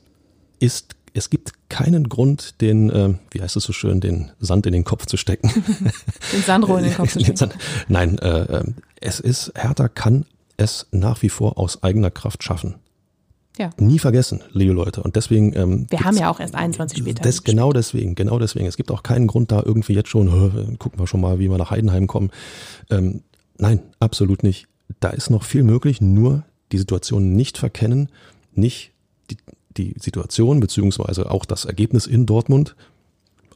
[0.58, 4.72] ist, es gibt keinen Grund, den, äh, wie heißt es so schön, den Sand in
[4.72, 5.50] den Kopf zu stecken.
[6.32, 7.50] Den Sandro in den Kopf zu stecken.
[7.88, 8.64] Nein, äh, äh,
[9.00, 10.24] es ist, Hertha kann
[10.56, 12.76] es nach wie vor aus eigener Kraft schaffen.
[13.58, 13.70] Ja.
[13.78, 15.02] Nie vergessen, liebe Leute.
[15.02, 15.54] Und deswegen.
[15.56, 17.22] Ähm, Wir haben ja auch erst 21 später.
[17.22, 18.66] Das, genau deswegen, genau deswegen.
[18.66, 21.48] Es gibt auch keinen Grund da irgendwie jetzt schon, "Hö, gucken wir schon mal, wie
[21.50, 22.30] wir nach Heidenheim kommen.
[22.90, 23.22] Ähm,
[23.58, 24.66] nein, absolut nicht.
[25.00, 28.10] Da ist noch viel möglich, nur die Situation nicht verkennen,
[28.54, 28.92] nicht
[29.30, 29.36] die,
[29.76, 32.76] die Situation beziehungsweise auch das Ergebnis in Dortmund,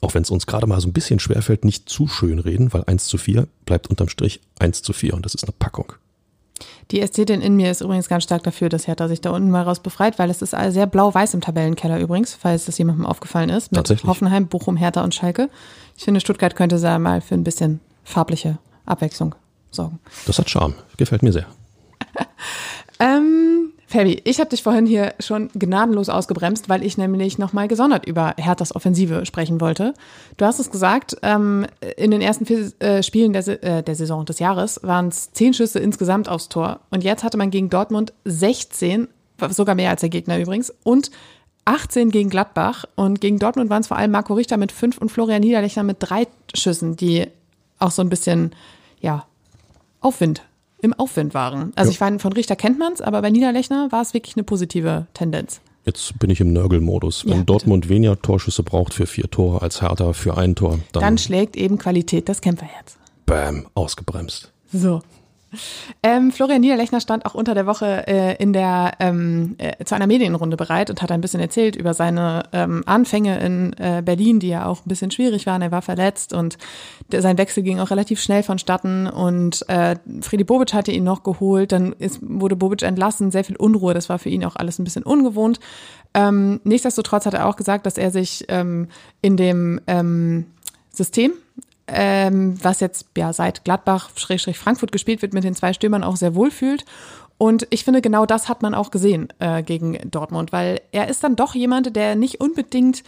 [0.01, 2.85] auch wenn es uns gerade mal so ein bisschen schwerfällt, nicht zu schön reden, weil
[2.87, 5.93] 1 zu 4 bleibt unterm Strich 1 zu 4 und das ist eine Packung.
[6.90, 9.62] Die Ästhetin in mir ist übrigens ganz stark dafür, dass Hertha sich da unten mal
[9.62, 13.73] raus befreit, weil es ist sehr blau-weiß im Tabellenkeller übrigens, falls das jemandem aufgefallen ist.
[13.73, 14.09] Mit Tatsächlich.
[14.09, 15.49] Hoffenheim, Bochum, Hertha und Schalke.
[15.96, 19.35] Ich finde, Stuttgart könnte da mal für ein bisschen farbliche Abwechslung
[19.70, 20.01] sorgen.
[20.27, 21.46] Das hat Charme, gefällt mir sehr.
[23.01, 28.07] Ähm, Fabi, ich habe dich vorhin hier schon gnadenlos ausgebremst, weil ich nämlich nochmal gesondert
[28.07, 29.94] über Herthas Offensive sprechen wollte.
[30.37, 34.24] Du hast es gesagt, ähm, in den ersten vier äh, Spielen der, äh, der Saison
[34.24, 36.79] des Jahres waren es zehn Schüsse insgesamt aufs Tor.
[36.90, 39.09] Und jetzt hatte man gegen Dortmund 16,
[39.48, 41.11] sogar mehr als der Gegner übrigens, und
[41.64, 42.85] 18 gegen Gladbach.
[42.94, 45.96] Und gegen Dortmund waren es vor allem Marco Richter mit fünf und Florian Niederlechner mit
[45.98, 47.26] drei Schüssen, die
[47.81, 48.53] auch so ein bisschen,
[49.00, 49.26] ja,
[50.00, 50.42] Aufwind,
[50.83, 51.73] im Aufwind waren.
[51.77, 51.95] Also Ja.
[51.95, 55.61] ich meine, von Richter kennt man's, aber bei Niederlechner war es wirklich eine positive Tendenz.
[55.85, 57.25] Jetzt bin ich im Nörgelmodus.
[57.27, 57.43] Wenn Ja.
[57.45, 61.57] Dortmund weniger Torschüsse braucht für vier Tore als Hertha für ein Tor, dann, Dann schlägt
[61.57, 62.97] eben Qualität das Kämpferherz.
[63.27, 64.53] bam, ausgebremst.
[64.73, 65.01] So.
[66.03, 70.07] Ähm, Florian Niederlechner stand auch unter der Woche äh, in der ähm, äh, zu einer
[70.07, 74.49] Medienrunde bereit und hat ein bisschen erzählt über seine ähm, Anfänge in äh, Berlin, die
[74.49, 75.63] ja auch ein bisschen schwierig waren.
[75.63, 76.59] Er war verletzt und
[77.11, 81.23] der, sein Wechsel ging auch relativ schnell vonstatten und äh, Friedi Bobic hatte ihn noch
[81.23, 81.73] geholt.
[81.73, 83.95] Dann ist, wurde Bobic entlassen, sehr viel Unruhe.
[83.95, 85.61] Das war für ihn auch alles ein bisschen ungewohnt.
[86.15, 88.89] Ähm, nichtsdestotrotz hat er auch gesagt, dass er sich ähm,
[89.21, 90.47] in dem ähm,
[90.93, 91.33] System
[91.92, 96.16] ähm, was jetzt ja seit Gladbach Schrägstrich Frankfurt gespielt wird mit den zwei Stürmern auch
[96.16, 96.85] sehr wohl fühlt.
[97.38, 101.24] Und ich finde, genau das hat man auch gesehen äh, gegen Dortmund, weil er ist
[101.24, 103.03] dann doch jemand, der nicht unbedingt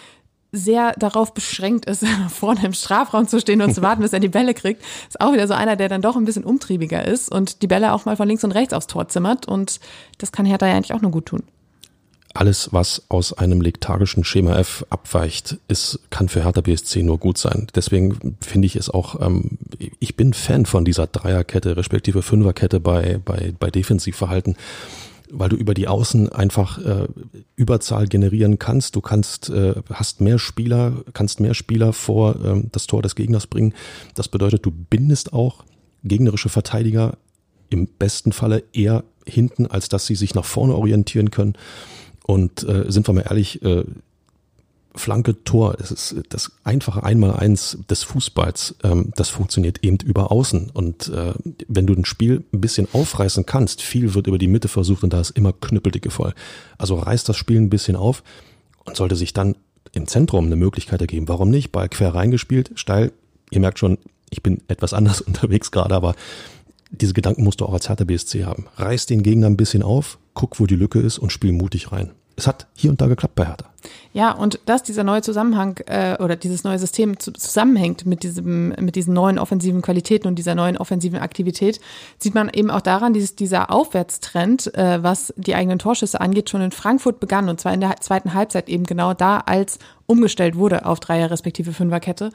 [0.52, 4.28] sehr darauf beschränkt ist, vorne im Strafraum zu stehen und zu warten, bis er die
[4.28, 4.82] Bälle kriegt.
[5.08, 7.92] Ist auch wieder so einer, der dann doch ein bisschen umtriebiger ist und die Bälle
[7.92, 9.48] auch mal von links und rechts aufs Tor zimmert.
[9.48, 9.80] Und
[10.18, 11.42] das kann Hertha ja eigentlich auch nur gut tun.
[12.34, 17.36] Alles, was aus einem lethargischen Schema F abweicht, ist, kann für Hertha BSC nur gut
[17.36, 17.66] sein.
[17.74, 19.58] Deswegen finde ich es auch, ähm,
[19.98, 24.56] ich bin Fan von dieser Dreierkette, respektive Fünferkette bei, bei, bei Defensivverhalten,
[25.30, 27.06] weil du über die Außen einfach äh,
[27.56, 28.96] Überzahl generieren kannst.
[28.96, 33.46] Du kannst, äh, hast mehr Spieler, kannst mehr Spieler vor ähm, das Tor des Gegners
[33.46, 33.74] bringen.
[34.14, 35.64] Das bedeutet, du bindest auch
[36.02, 37.18] gegnerische Verteidiger
[37.68, 41.54] im besten Falle eher hinten, als dass sie sich nach vorne orientieren können.
[42.24, 43.84] Und äh, sind wir mal ehrlich, äh,
[44.94, 50.70] Flanke, Tor, das ist das einfache Einmaleins des Fußballs, ähm, das funktioniert eben über Außen.
[50.70, 51.32] Und äh,
[51.66, 55.12] wenn du ein Spiel ein bisschen aufreißen kannst, viel wird über die Mitte versucht und
[55.12, 56.34] da ist immer knüppeldicke voll.
[56.76, 58.22] Also reißt das Spiel ein bisschen auf
[58.84, 59.56] und sollte sich dann
[59.92, 61.28] im Zentrum eine Möglichkeit ergeben.
[61.28, 61.72] Warum nicht?
[61.72, 63.12] Ball quer reingespielt, steil.
[63.50, 63.98] Ihr merkt schon,
[64.30, 66.14] ich bin etwas anders unterwegs gerade, aber
[66.92, 68.66] diese Gedanken musst du auch als Hertha BSC haben.
[68.76, 72.12] Reiß den Gegner ein bisschen auf, guck, wo die Lücke ist und spiel mutig rein.
[72.36, 73.66] Es hat hier und da geklappt bei Hertha.
[74.12, 78.70] Ja, und dass dieser neue Zusammenhang äh, oder dieses neue System zu, zusammenhängt mit diesem,
[78.80, 81.80] mit diesen neuen offensiven Qualitäten und dieser neuen offensiven Aktivität,
[82.18, 86.62] sieht man eben auch daran, dass dieser Aufwärtstrend, äh, was die eigenen Torschüsse angeht, schon
[86.62, 90.86] in Frankfurt begann und zwar in der zweiten Halbzeit eben genau da, als umgestellt wurde
[90.86, 92.30] auf Dreier respektive Fünferkette.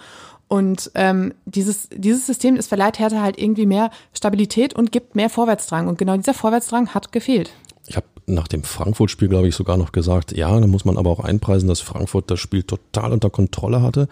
[0.47, 5.29] Und ähm, dieses, dieses System, es verleiht Hertha halt irgendwie mehr Stabilität und gibt mehr
[5.29, 5.87] Vorwärtsdrang.
[5.87, 7.51] Und genau dieser Vorwärtsdrang hat gefehlt.
[7.87, 11.09] Ich habe nach dem Frankfurt-Spiel, glaube ich, sogar noch gesagt, ja, da muss man aber
[11.09, 14.09] auch einpreisen, dass Frankfurt das Spiel total unter Kontrolle hatte,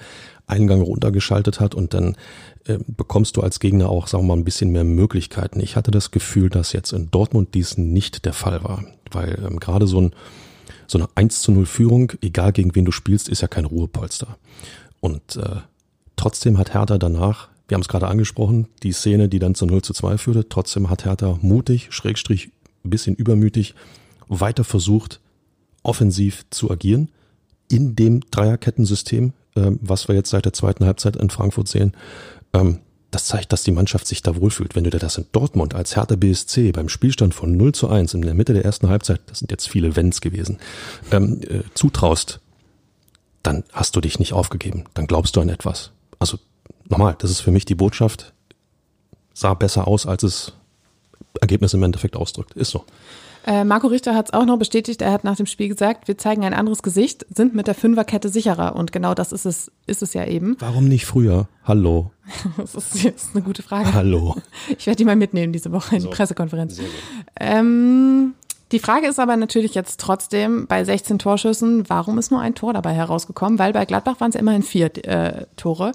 [0.47, 2.15] Eingang runtergeschaltet hat und dann
[2.65, 5.59] äh, bekommst du als Gegner auch, sagen wir mal, ein bisschen mehr Möglichkeiten.
[5.59, 9.59] Ich hatte das Gefühl, dass jetzt in Dortmund dies nicht der Fall war, weil ähm,
[9.59, 10.13] gerade so, ein,
[10.87, 14.37] so eine 1 zu 0 Führung, egal gegen wen du spielst, ist ja kein Ruhepolster.
[15.01, 15.57] Und äh,
[16.15, 19.81] trotzdem hat Hertha danach, wir haben es gerade angesprochen, die Szene, die dann zu 0
[19.81, 22.51] zu 2 führte, trotzdem hat Hertha mutig, schrägstrich,
[22.83, 23.75] ein bisschen übermütig,
[24.27, 25.19] weiter versucht,
[25.83, 27.09] offensiv zu agieren
[27.69, 31.93] in dem Dreierkettensystem, ähm, was wir jetzt seit der zweiten Halbzeit in Frankfurt sehen.
[32.53, 32.79] Ähm,
[33.11, 34.75] das zeigt, dass die Mannschaft sich da wohlfühlt.
[34.75, 38.13] Wenn du dir das in Dortmund als Hertha BSC beim Spielstand von 0 zu 1
[38.13, 40.57] in der Mitte der ersten Halbzeit, das sind jetzt viele Wenns gewesen,
[41.11, 42.41] ähm, äh, zutraust,
[43.41, 44.85] dann hast du dich nicht aufgegeben.
[44.95, 45.91] Dann glaubst du an etwas.
[46.19, 46.37] Also
[46.89, 48.33] nochmal, das ist für mich die Botschaft.
[49.33, 50.53] Sah besser aus, als es
[51.41, 52.53] Ergebnis im Endeffekt ausdrückt.
[52.53, 52.85] Ist so.
[53.45, 55.01] Äh, Marco Richter hat es auch noch bestätigt.
[55.03, 58.29] Er hat nach dem Spiel gesagt, wir zeigen ein anderes Gesicht, sind mit der Fünferkette
[58.29, 58.75] sicherer.
[58.75, 60.55] Und genau das ist es, ist es ja eben.
[60.59, 61.47] Warum nicht früher?
[61.63, 62.11] Hallo.
[62.57, 63.93] Das ist, das ist eine gute Frage.
[63.93, 64.35] Hallo.
[64.79, 66.79] Ich werde die mal mitnehmen diese Woche in die Pressekonferenz.
[67.39, 68.33] Ähm,
[68.71, 72.73] Die Frage ist aber natürlich jetzt trotzdem bei 16 Torschüssen, warum ist nur ein Tor
[72.73, 73.59] dabei herausgekommen?
[73.59, 75.91] Weil bei Gladbach waren es immerhin vier äh, Tore.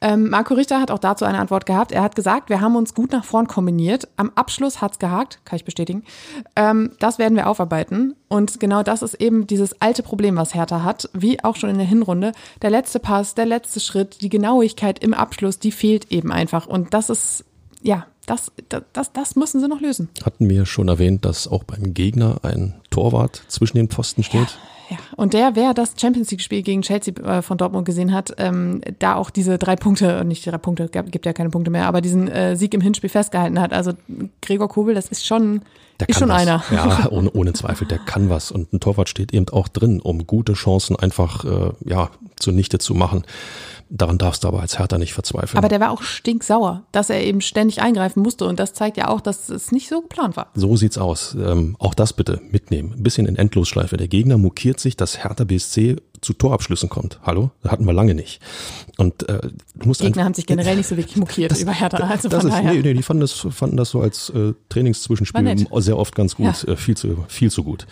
[0.00, 1.90] Ähm, Marco Richter hat auch dazu eine Antwort gehabt.
[1.90, 4.06] Er hat gesagt, wir haben uns gut nach vorn kombiniert.
[4.16, 6.04] Am Abschluss hat's gehakt, kann ich bestätigen.
[6.54, 8.14] Ähm, das werden wir aufarbeiten.
[8.28, 11.78] Und genau das ist eben dieses alte Problem, was Hertha hat, wie auch schon in
[11.78, 12.32] der Hinrunde.
[12.62, 16.66] Der letzte Pass, der letzte Schritt, die Genauigkeit im Abschluss, die fehlt eben einfach.
[16.66, 17.44] Und das ist,
[17.82, 18.52] ja, das,
[18.92, 20.08] das, das müssen sie noch lösen.
[20.24, 24.48] Hatten wir schon erwähnt, dass auch beim Gegner ein Torwart zwischen den Pfosten steht?
[24.48, 24.74] Ja.
[24.90, 28.82] Ja, und der, wer das Champions League-Spiel gegen Chelsea äh, von Dortmund gesehen hat, ähm,
[28.98, 32.28] da auch diese drei Punkte, nicht drei Punkte, gibt ja keine Punkte mehr, aber diesen
[32.28, 33.72] äh, Sieg im Hinspiel festgehalten hat.
[33.72, 33.92] Also
[34.42, 35.62] Gregor Kobel, das ist schon,
[36.00, 36.42] der ist schon was.
[36.42, 36.62] einer.
[36.70, 38.50] Ja, ohne, ohne Zweifel, der kann was.
[38.50, 42.94] Und ein Torwart steht eben auch drin, um gute Chancen einfach äh, ja zunichte zu
[42.94, 43.24] machen.
[43.90, 45.58] Daran darfst du aber als Hertha nicht verzweifeln.
[45.58, 48.46] Aber der war auch stinksauer, dass er eben ständig eingreifen musste.
[48.46, 50.50] Und das zeigt ja auch, dass es nicht so geplant war.
[50.54, 51.36] So sieht's aus.
[51.38, 52.94] Ähm, auch das bitte mitnehmen.
[52.96, 53.96] Ein bisschen in Endlosschleife.
[53.96, 57.20] Der Gegner mokiert sich, dass Hertha BSC zu Torabschlüssen kommt.
[57.22, 57.50] Hallo?
[57.62, 58.40] Das hatten wir lange nicht.
[58.96, 59.40] Und äh,
[59.84, 61.98] musst Gegner haben sich generell nicht so wirklich mokiert das, über Hertha.
[61.98, 65.98] Also das ist, nee, nee, die fanden das, fanden das so als äh, Trainingszwischenspiel sehr
[65.98, 66.72] oft ganz gut, ja.
[66.72, 67.86] äh, viel zu, viel zu gut.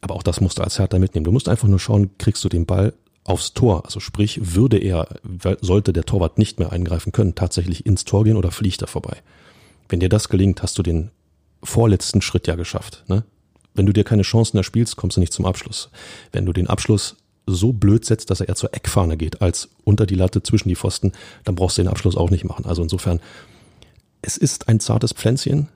[0.00, 1.24] Aber auch das musst du als Hertha mitnehmen.
[1.24, 2.94] Du musst einfach nur schauen, kriegst du den Ball
[3.30, 3.84] aufs Tor.
[3.84, 5.08] Also sprich, würde er,
[5.60, 9.16] sollte der Torwart nicht mehr eingreifen können, tatsächlich ins Tor gehen oder fliegt er vorbei.
[9.88, 11.10] Wenn dir das gelingt, hast du den
[11.62, 13.04] vorletzten Schritt ja geschafft.
[13.06, 13.24] Ne?
[13.74, 15.90] Wenn du dir keine Chancen erspielst, kommst du nicht zum Abschluss.
[16.32, 17.16] Wenn du den Abschluss
[17.46, 20.76] so blöd setzt, dass er eher zur Eckfahne geht, als unter die Latte zwischen die
[20.76, 21.12] Pfosten,
[21.44, 22.66] dann brauchst du den Abschluss auch nicht machen.
[22.66, 23.20] Also insofern,
[24.22, 25.68] es ist ein zartes Pflänzchen,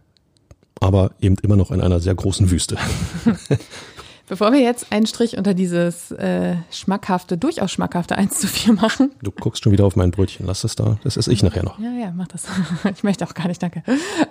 [0.81, 2.77] aber eben immer noch in einer sehr großen Wüste.
[4.27, 9.13] Bevor wir jetzt einen Strich unter dieses äh, schmackhafte, durchaus schmackhafte 1 zu 4 machen.
[9.23, 10.47] Du guckst schon wieder auf mein Brötchen.
[10.47, 10.99] Lass das da.
[11.05, 11.79] Das esse ich nachher noch.
[11.79, 12.47] Ja, ja, mach das.
[12.95, 13.83] Ich möchte auch gar nicht, danke.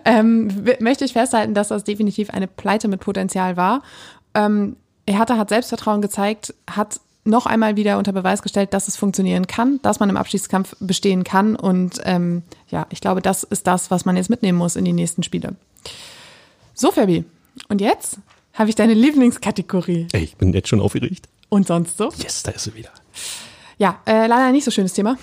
[0.04, 3.84] Ähm, möchte ich festhalten, dass das definitiv eine Pleite mit Potenzial war.
[4.34, 4.78] Ähm,
[5.08, 9.80] Hertha hat Selbstvertrauen gezeigt, hat noch einmal wieder unter Beweis gestellt, dass es funktionieren kann,
[9.82, 11.56] dass man im Abstiegskampf bestehen kann.
[11.56, 14.94] Und ähm, ja, ich glaube, das ist das, was man jetzt mitnehmen muss in die
[14.94, 15.56] nächsten Spiele.
[16.74, 17.24] So, Fabi.
[17.70, 18.18] Und jetzt
[18.54, 20.08] habe ich deine Lieblingskategorie.
[20.14, 21.28] Ey, ich bin jetzt schon aufgeregt.
[21.50, 22.10] Und sonst so?
[22.18, 22.90] Yes, da ist sie wieder.
[23.78, 25.18] Ja, äh, leider nicht so schönes Thema.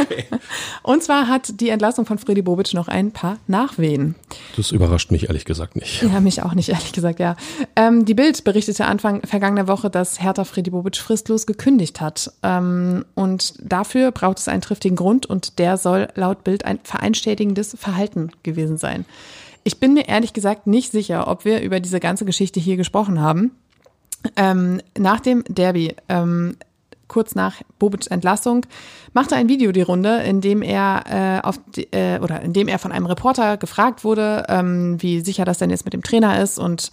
[0.00, 0.24] Okay.
[0.82, 4.16] Und zwar hat die Entlassung von Freddy Bobic noch ein paar Nachwehen.
[4.56, 6.02] Das überrascht mich ehrlich gesagt nicht.
[6.02, 7.36] Ja, mich auch nicht, ehrlich gesagt, ja.
[7.76, 12.32] Ähm, die Bild berichtete Anfang vergangener Woche, dass Hertha Freddy Bobic fristlos gekündigt hat.
[12.42, 17.76] Ähm, und dafür braucht es einen triftigen Grund und der soll laut Bild ein vereinstätigendes
[17.78, 19.04] Verhalten gewesen sein.
[19.64, 23.20] Ich bin mir ehrlich gesagt nicht sicher, ob wir über diese ganze Geschichte hier gesprochen
[23.20, 23.52] haben.
[24.36, 26.56] Ähm, nach dem Derby, ähm,
[27.08, 28.66] kurz nach Bobics Entlassung,
[29.12, 31.04] machte ein Video die Runde, in dem er
[31.42, 35.20] äh, auf die, äh, oder in dem er von einem Reporter gefragt wurde, ähm, wie
[35.20, 36.90] sicher das denn jetzt mit dem Trainer ist und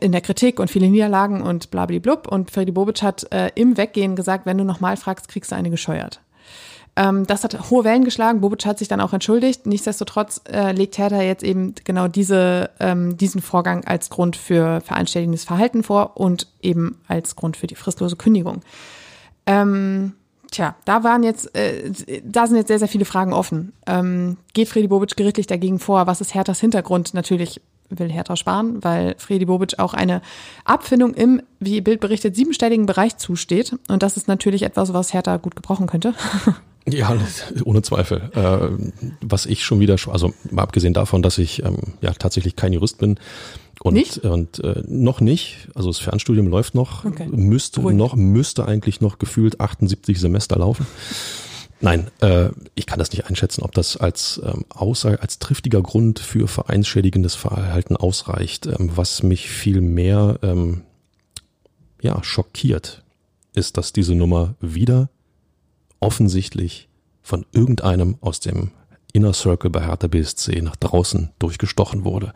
[0.00, 2.28] in der Kritik und viele Niederlagen und blablablub.
[2.28, 5.70] Und Freddy Bobic hat äh, im Weggehen gesagt, wenn du nochmal fragst, kriegst du eine
[5.70, 6.20] gescheuert.
[6.96, 8.40] Ähm, das hat hohe Wellen geschlagen.
[8.40, 9.66] Bobic hat sich dann auch entschuldigt.
[9.66, 15.44] Nichtsdestotrotz äh, legt Hertha jetzt eben genau diese, ähm, diesen Vorgang als Grund für vereinstelligendes
[15.44, 18.62] Verhalten vor und eben als Grund für die fristlose Kündigung.
[19.44, 20.14] Ähm,
[20.50, 21.92] tja, da waren jetzt, äh,
[22.24, 23.74] da sind jetzt sehr, sehr viele Fragen offen.
[23.86, 26.06] Ähm, geht Freddy Bobic gerichtlich dagegen vor?
[26.06, 27.12] Was ist Herthas Hintergrund?
[27.12, 30.22] Natürlich will Hertha sparen, weil Freddy Bobic auch eine
[30.64, 33.76] Abfindung im, wie Bild berichtet, siebenstelligen Bereich zusteht.
[33.88, 36.14] Und das ist natürlich etwas, was Hertha gut gebrauchen könnte.
[36.88, 37.16] Ja,
[37.64, 38.30] ohne Zweifel.
[38.34, 38.68] Äh,
[39.20, 42.98] was ich schon wieder, also mal abgesehen davon, dass ich ähm, ja tatsächlich kein Jurist
[42.98, 43.18] bin
[43.80, 44.18] und, nicht?
[44.18, 47.26] und äh, noch nicht, also das Fernstudium läuft noch, okay.
[47.28, 47.96] müsste Ruhig.
[47.96, 50.86] noch, müsste eigentlich noch gefühlt 78 Semester laufen.
[51.80, 56.18] Nein, äh, ich kann das nicht einschätzen, ob das als ähm, Aussage, als triftiger Grund
[56.18, 58.66] für vereinsschädigendes Verhalten ausreicht.
[58.66, 60.82] Ähm, was mich viel mehr ähm,
[62.00, 63.02] ja, schockiert,
[63.54, 65.10] ist, dass diese Nummer wieder
[66.00, 66.88] offensichtlich
[67.22, 68.70] von irgendeinem aus dem
[69.12, 72.32] Inner Circle bei Hertha BSC nach draußen durchgestochen wurde.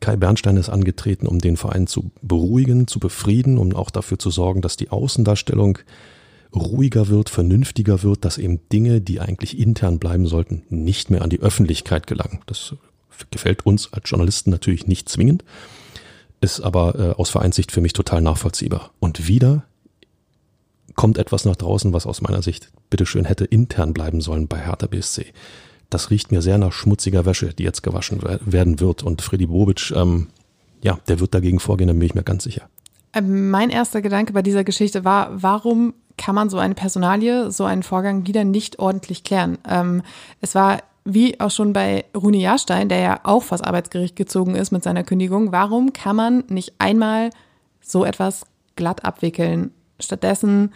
[0.00, 4.30] Kai Bernstein ist angetreten, um den Verein zu beruhigen, zu befrieden, um auch dafür zu
[4.30, 5.78] sorgen, dass die Außendarstellung
[6.54, 11.30] ruhiger wird, vernünftiger wird, dass eben Dinge, die eigentlich intern bleiben sollten, nicht mehr an
[11.30, 12.40] die Öffentlichkeit gelangen.
[12.46, 12.74] Das
[13.30, 15.44] gefällt uns als Journalisten natürlich nicht zwingend,
[16.40, 18.90] ist aber äh, aus Vereinssicht für mich total nachvollziehbar.
[19.00, 19.64] Und wieder
[20.94, 24.86] kommt etwas nach draußen, was aus meiner Sicht bitteschön hätte intern bleiben sollen bei Hertha
[24.86, 25.26] BSC.
[25.88, 29.02] Das riecht mir sehr nach schmutziger Wäsche, die jetzt gewaschen werden wird.
[29.02, 30.28] Und Freddy Bobic, ähm,
[30.82, 32.68] ja, der wird dagegen vorgehen, da bin ich mir ganz sicher.
[33.14, 37.64] Ähm, mein erster Gedanke bei dieser Geschichte war, warum kann man so eine Personalie, so
[37.64, 39.58] einen Vorgang wieder nicht ordentlich klären?
[39.68, 40.02] Ähm,
[40.40, 44.70] es war wie auch schon bei Rune Jahrstein, der ja auch vors Arbeitsgericht gezogen ist
[44.70, 47.30] mit seiner Kündigung, warum kann man nicht einmal
[47.80, 48.46] so etwas
[48.76, 49.72] glatt abwickeln?
[49.98, 50.72] Stattdessen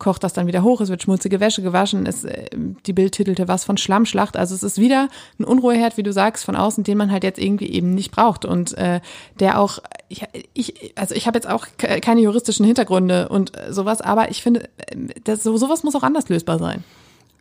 [0.00, 2.46] kocht das dann wieder hoch, es wird schmutzige Wäsche gewaschen, es, äh,
[2.86, 4.36] die Bild titelte was von Schlammschlacht.
[4.36, 5.08] Also es ist wieder
[5.38, 8.44] ein Unruheherd, wie du sagst, von außen, den man halt jetzt irgendwie eben nicht braucht.
[8.44, 9.00] Und äh,
[9.38, 14.30] der auch, ich, ich also ich habe jetzt auch keine juristischen Hintergründe und sowas, aber
[14.30, 16.82] ich finde, äh, das, so, sowas muss auch anders lösbar sein.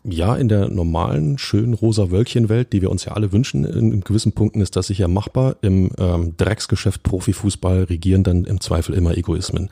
[0.04, 4.02] Ja, in der normalen, schönen rosa Wölkchen-Welt, die wir uns ja alle wünschen, in, in
[4.02, 5.58] gewissen Punkten ist das sicher machbar.
[5.62, 9.70] Im ähm, Drecksgeschäft Profifußball regieren dann im Zweifel immer Egoismen.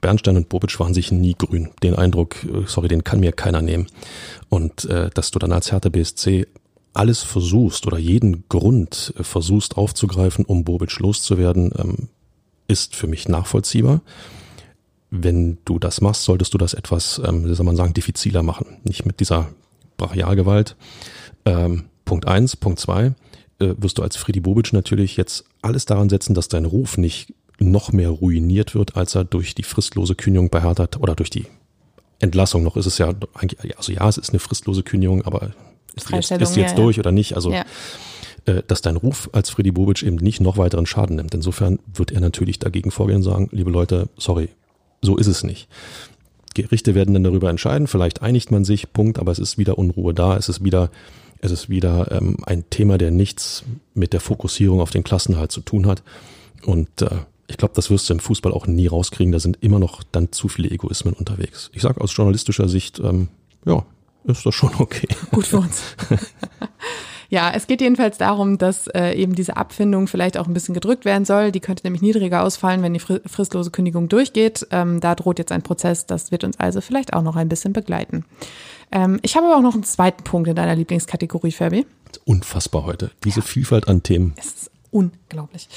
[0.00, 1.70] Bernstein und Bobic waren sich nie grün.
[1.82, 3.86] Den Eindruck, äh, sorry, den kann mir keiner nehmen.
[4.48, 6.46] Und äh, dass du dann als Hertha BSC
[6.92, 12.08] alles versuchst oder jeden Grund äh, versuchst aufzugreifen, um Bobic loszuwerden, ähm,
[12.66, 14.02] ist für mich nachvollziehbar.
[15.10, 18.78] Wenn du das machst, solltest du das etwas, ähm, wie soll man sagen, diffiziler machen.
[18.82, 19.48] Nicht mit dieser
[19.98, 20.76] Brachialgewalt.
[21.44, 23.12] Ähm, Punkt eins, Punkt zwei,
[23.58, 27.34] äh, wirst du als Friedi Bobic natürlich jetzt alles daran setzen, dass dein Ruf nicht
[27.58, 31.46] noch mehr ruiniert wird, als er durch die fristlose Kündigung bei Hertha oder durch die
[32.20, 35.50] Entlassung noch ist es ja eigentlich, also ja, es ist eine fristlose Kündigung, aber
[35.94, 37.00] ist die jetzt, ist die jetzt ja, durch ja.
[37.00, 37.34] oder nicht?
[37.34, 37.64] Also ja.
[38.46, 41.34] äh, dass dein Ruf als Friedi Bobic eben nicht noch weiteren Schaden nimmt.
[41.34, 44.48] Insofern wird er natürlich dagegen vorgehen und sagen, liebe Leute, sorry,
[45.00, 45.68] so ist es nicht.
[46.62, 50.14] Gerichte werden dann darüber entscheiden, vielleicht einigt man sich, Punkt, aber es ist wieder Unruhe
[50.14, 50.90] da, es ist wieder,
[51.40, 55.60] es ist wieder ähm, ein Thema, der nichts mit der Fokussierung auf den Klassenhalt zu
[55.60, 56.02] tun hat.
[56.64, 57.10] Und äh,
[57.46, 60.32] ich glaube, das wirst du im Fußball auch nie rauskriegen, da sind immer noch dann
[60.32, 61.70] zu viele Egoismen unterwegs.
[61.72, 63.28] Ich sage aus journalistischer Sicht, ähm,
[63.64, 63.84] ja,
[64.24, 65.08] ist das schon okay.
[65.30, 65.82] Gut für uns.
[67.30, 71.04] Ja, es geht jedenfalls darum, dass äh, eben diese Abfindung vielleicht auch ein bisschen gedrückt
[71.04, 71.52] werden soll.
[71.52, 74.66] Die könnte nämlich niedriger ausfallen, wenn die fristlose Kündigung durchgeht.
[74.70, 76.06] Ähm, da droht jetzt ein Prozess.
[76.06, 78.24] Das wird uns also vielleicht auch noch ein bisschen begleiten.
[78.90, 81.86] Ähm, ich habe aber auch noch einen zweiten Punkt in deiner Lieblingskategorie, Fabi.
[82.24, 83.10] Unfassbar heute.
[83.24, 83.46] Diese ja.
[83.46, 84.32] Vielfalt an Themen.
[84.38, 85.68] Es ist unglaublich.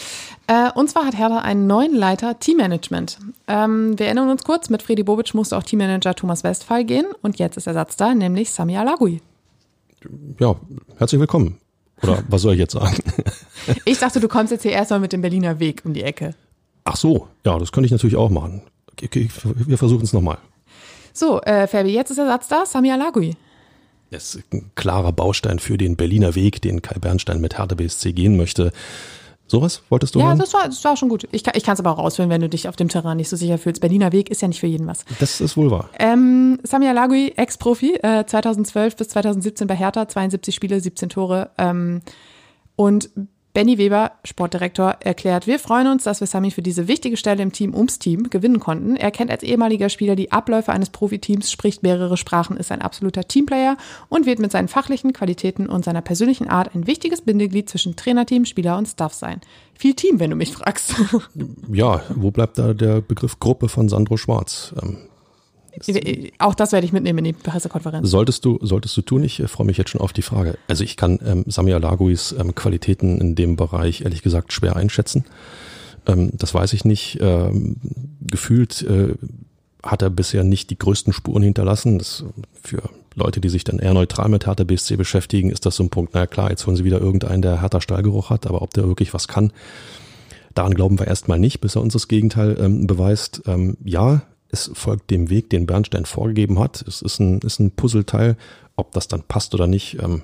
[0.48, 3.20] Äh, und zwar hat Hertha einen neuen Leiter Teammanagement.
[3.50, 7.40] Ähm, wir erinnern uns kurz, mit Freddy Bobic musste auch Teammanager Thomas Westphal gehen und
[7.40, 9.22] jetzt ist Ersatz da, nämlich Sami Alagui
[10.40, 10.56] ja,
[10.98, 11.58] herzlich willkommen.
[12.04, 12.98] Oder was soll ich jetzt sagen?
[13.86, 16.34] Ich dachte, du kommst jetzt hier erstmal mit dem Berliner Weg um die Ecke.
[16.84, 18.64] Ach so, ja, das könnte ich natürlich auch machen.
[18.92, 20.40] Okay, wir versuchen es nochmal.
[21.14, 23.36] So, äh, Fabi, jetzt ist Ersatz da, Sami Alagui.
[24.10, 28.14] Das ist ein klarer Baustein für den Berliner Weg, den Kai Bernstein mit Hertha BSC
[28.14, 28.72] gehen möchte.
[29.52, 31.28] Sowas wolltest du Ja, das war, das war schon gut.
[31.34, 33.36] Ich, ich kann es aber auch ausführen, wenn du dich auf dem Terrain nicht so
[33.36, 33.82] sicher fühlst.
[33.82, 35.04] Berliner Weg ist ja nicht für jeden was.
[35.20, 35.90] Das ist wohl wahr.
[36.00, 41.50] Ähm, Samia Lagui, Ex-Profi, äh, 2012 bis 2017 bei Hertha, 72 Spiele, 17 Tore.
[41.58, 42.02] Ähm,
[42.78, 43.10] und
[43.54, 47.52] Benny Weber, Sportdirektor, erklärt, wir freuen uns, dass wir Sami für diese wichtige Stelle im
[47.52, 48.96] Team ums Team gewinnen konnten.
[48.96, 53.28] Er kennt als ehemaliger Spieler die Abläufe eines Profiteams, spricht mehrere Sprachen, ist ein absoluter
[53.28, 53.76] Teamplayer
[54.08, 58.46] und wird mit seinen fachlichen Qualitäten und seiner persönlichen Art ein wichtiges Bindeglied zwischen Trainerteam,
[58.46, 59.42] Spieler und Staff sein.
[59.74, 60.96] Viel Team, wenn du mich fragst.
[61.72, 64.74] Ja, wo bleibt da der Begriff Gruppe von Sandro Schwarz?
[65.88, 68.10] Ähm, auch das werde ich mitnehmen in die Pressekonferenz.
[68.10, 69.24] Solltest du, solltest du tun.
[69.24, 70.58] Ich freue mich jetzt schon auf die Frage.
[70.68, 75.26] Also ich kann ähm, Samia Laguis ähm, Qualitäten in dem Bereich ehrlich gesagt schwer einschätzen.
[76.08, 77.20] Ähm, das weiß ich nicht.
[77.22, 77.78] Ähm,
[78.22, 79.16] gefühlt äh,
[79.84, 81.98] hat er bisher nicht die größten Spuren hinterlassen.
[81.98, 82.24] Das
[82.62, 82.84] für
[83.16, 86.14] Leute, die sich dann eher neutral mit Hertha BSC beschäftigen, ist das so ein Punkt,
[86.14, 89.14] na klar, jetzt holen sie wieder irgendeinen, der härter Stallgeruch hat, aber ob der wirklich
[89.14, 89.52] was kann,
[90.54, 93.44] daran glauben wir erstmal nicht, bis er uns das Gegenteil ähm, beweist.
[93.48, 94.22] Ähm, ja,
[94.52, 96.84] es folgt dem Weg, den Bernstein vorgegeben hat.
[96.88, 98.38] Es ist ein, ist ein Puzzleteil.
[98.76, 100.24] Ob das dann passt oder nicht, ähm,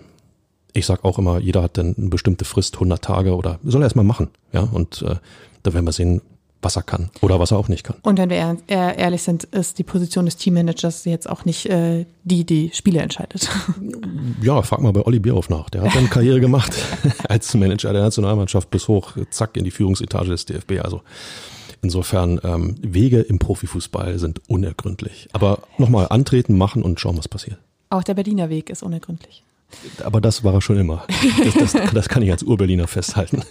[0.73, 3.85] ich sag auch immer, jeder hat dann eine bestimmte Frist, 100 Tage oder soll er
[3.85, 4.29] erstmal machen.
[4.51, 5.15] Ja, und äh,
[5.63, 6.21] da werden wir sehen,
[6.61, 7.97] was er kann oder was er auch nicht kann.
[8.01, 12.45] Und wenn wir ehrlich sind, ist die Position des Teammanagers jetzt auch nicht äh, die,
[12.45, 13.49] die Spiele entscheidet.
[14.41, 15.69] Ja, frag mal bei Olli Bierhoff nach.
[15.71, 16.71] Der hat eine Karriere gemacht
[17.27, 20.73] als Manager der Nationalmannschaft bis hoch, zack, in die Führungsetage des DFB.
[20.83, 21.01] Also
[21.81, 25.27] Insofern ähm, Wege im Profifußball sind unergründlich.
[25.33, 27.57] Aber nochmal antreten, machen und schauen, was passiert.
[27.89, 29.43] Auch der Berliner Weg ist unergründlich.
[30.03, 31.05] Aber das war er schon immer.
[31.43, 33.43] Das, das, das kann ich als Urberliner festhalten.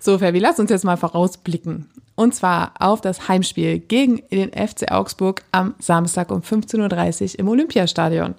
[0.00, 1.86] So, Fabi, lass uns jetzt mal vorausblicken.
[2.14, 7.48] Und zwar auf das Heimspiel gegen den FC Augsburg am Samstag um 15.30 Uhr im
[7.48, 8.34] Olympiastadion.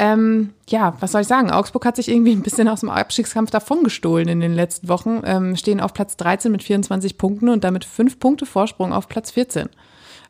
[0.00, 1.50] Ähm, ja, was soll ich sagen?
[1.50, 5.56] Augsburg hat sich irgendwie ein bisschen aus dem Abstiegskampf davongestohlen in den letzten Wochen, ähm,
[5.56, 9.68] stehen auf Platz 13 mit 24 Punkten und damit fünf Punkte Vorsprung auf Platz 14.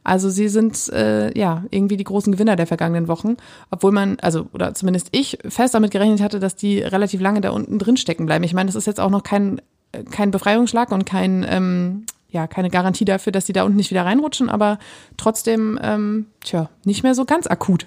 [0.05, 3.37] Also sie sind äh, ja irgendwie die großen Gewinner der vergangenen Wochen,
[3.71, 7.51] obwohl man, also oder zumindest ich fest damit gerechnet hatte, dass die relativ lange da
[7.51, 8.45] unten drin stecken bleiben.
[8.45, 9.61] Ich meine, das ist jetzt auch noch kein
[10.11, 14.07] kein Befreiungsschlag und kein ähm, ja keine Garantie dafür, dass die da unten nicht wieder
[14.07, 14.79] reinrutschen, aber
[15.19, 17.87] trotzdem ähm, tja nicht mehr so ganz akut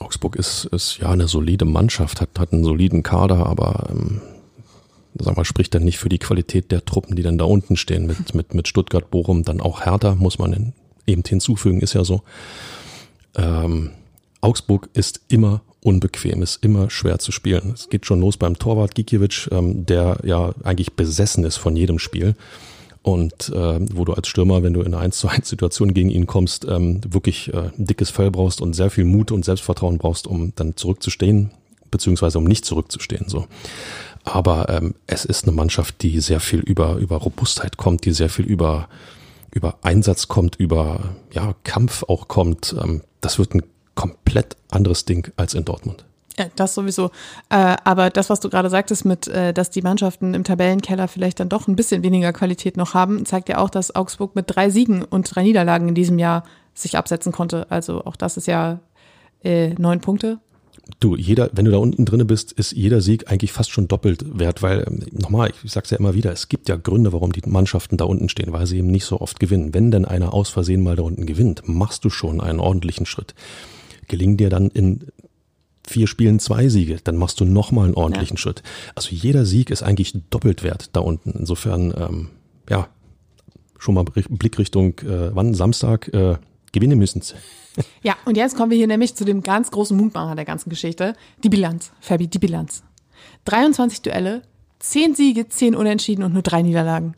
[0.00, 4.20] Augsburg ist, ist ja eine solide Mannschaft, hat, hat einen soliden Kader, aber ähm,
[5.14, 8.06] sag mal, spricht dann nicht für die Qualität der Truppen, die dann da unten stehen,
[8.06, 10.72] mit, mit, mit Stuttgart, Bochum, dann auch Hertha, muss man in,
[11.06, 12.22] eben hinzufügen, ist ja so.
[13.36, 13.90] Ähm,
[14.40, 17.72] Augsburg ist immer unbequem, ist immer schwer zu spielen.
[17.74, 21.98] Es geht schon los beim Torwart Gikiewicz, ähm, der ja eigentlich besessen ist von jedem
[21.98, 22.34] Spiel.
[23.02, 26.10] Und äh, wo du als Stürmer, wenn du in eine 1 zu 1 Situation gegen
[26.10, 30.26] ihn kommst, ähm, wirklich äh, dickes Fell brauchst und sehr viel Mut und Selbstvertrauen brauchst,
[30.26, 31.50] um dann zurückzustehen,
[31.90, 33.28] beziehungsweise um nicht zurückzustehen.
[33.28, 33.46] So.
[34.24, 38.28] Aber ähm, es ist eine Mannschaft, die sehr viel über, über Robustheit kommt, die sehr
[38.28, 38.88] viel über,
[39.50, 42.76] über Einsatz kommt, über ja, Kampf auch kommt.
[42.82, 43.62] Ähm, das wird ein
[43.94, 46.04] komplett anderes Ding als in Dortmund.
[46.56, 47.10] Das sowieso.
[47.48, 51.40] Äh, aber das, was du gerade sagtest, mit, äh, dass die Mannschaften im Tabellenkeller vielleicht
[51.40, 54.70] dann doch ein bisschen weniger Qualität noch haben, zeigt ja auch, dass Augsburg mit drei
[54.70, 57.70] Siegen und drei Niederlagen in diesem Jahr sich absetzen konnte.
[57.70, 58.80] Also auch das ist ja
[59.42, 60.38] äh, neun Punkte.
[60.98, 64.38] Du, jeder, wenn du da unten drinne bist, ist jeder Sieg eigentlich fast schon doppelt
[64.38, 67.42] wert, weil ähm, nochmal, ich sag's ja immer wieder, es gibt ja Gründe, warum die
[67.46, 69.72] Mannschaften da unten stehen, weil sie eben nicht so oft gewinnen.
[69.72, 73.34] Wenn denn einer aus Versehen mal da unten gewinnt, machst du schon einen ordentlichen Schritt
[74.10, 75.06] gelingen dir dann in
[75.90, 78.40] vier Spielen zwei Siege, dann machst du nochmal einen ordentlichen ja.
[78.40, 78.62] Schritt.
[78.94, 81.30] Also jeder Sieg ist eigentlich doppelt wert da unten.
[81.30, 82.28] Insofern, ähm,
[82.68, 82.88] ja,
[83.78, 85.54] schon mal Blickrichtung, äh, wann?
[85.54, 86.36] Samstag, äh,
[86.72, 87.22] gewinnen müssen.
[88.02, 91.14] Ja, und jetzt kommen wir hier nämlich zu dem ganz großen Mutmacher der ganzen Geschichte.
[91.44, 92.82] Die Bilanz, Fabi, die Bilanz.
[93.44, 94.42] 23 Duelle,
[94.80, 97.14] 10 Siege, 10 Unentschieden und nur drei Niederlagen.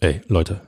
[0.00, 0.60] Ey, Leute,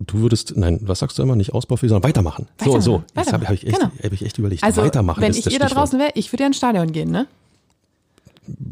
[0.00, 2.46] Du würdest, nein, was sagst du immer, nicht Ausbaufähig, sondern weitermachen.
[2.58, 2.82] weitermachen.
[2.82, 3.02] So, so.
[3.14, 3.90] Das habe hab ich, echt, genau.
[4.02, 4.62] hab ich echt überlegt.
[4.62, 7.26] Also, weitermachen wenn ich ihr da draußen wäre, ich würde ja ins Stadion gehen, ne?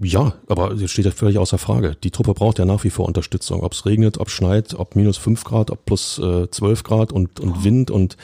[0.02, 1.96] Ja, aber jetzt steht ja völlig außer Frage.
[2.02, 3.62] Die Truppe braucht ja nach wie vor Unterstützung.
[3.62, 7.40] Ob es regnet, ob schneit, ob minus fünf Grad, ob plus äh, 12 Grad und,
[7.40, 7.64] und oh.
[7.64, 8.16] Wind und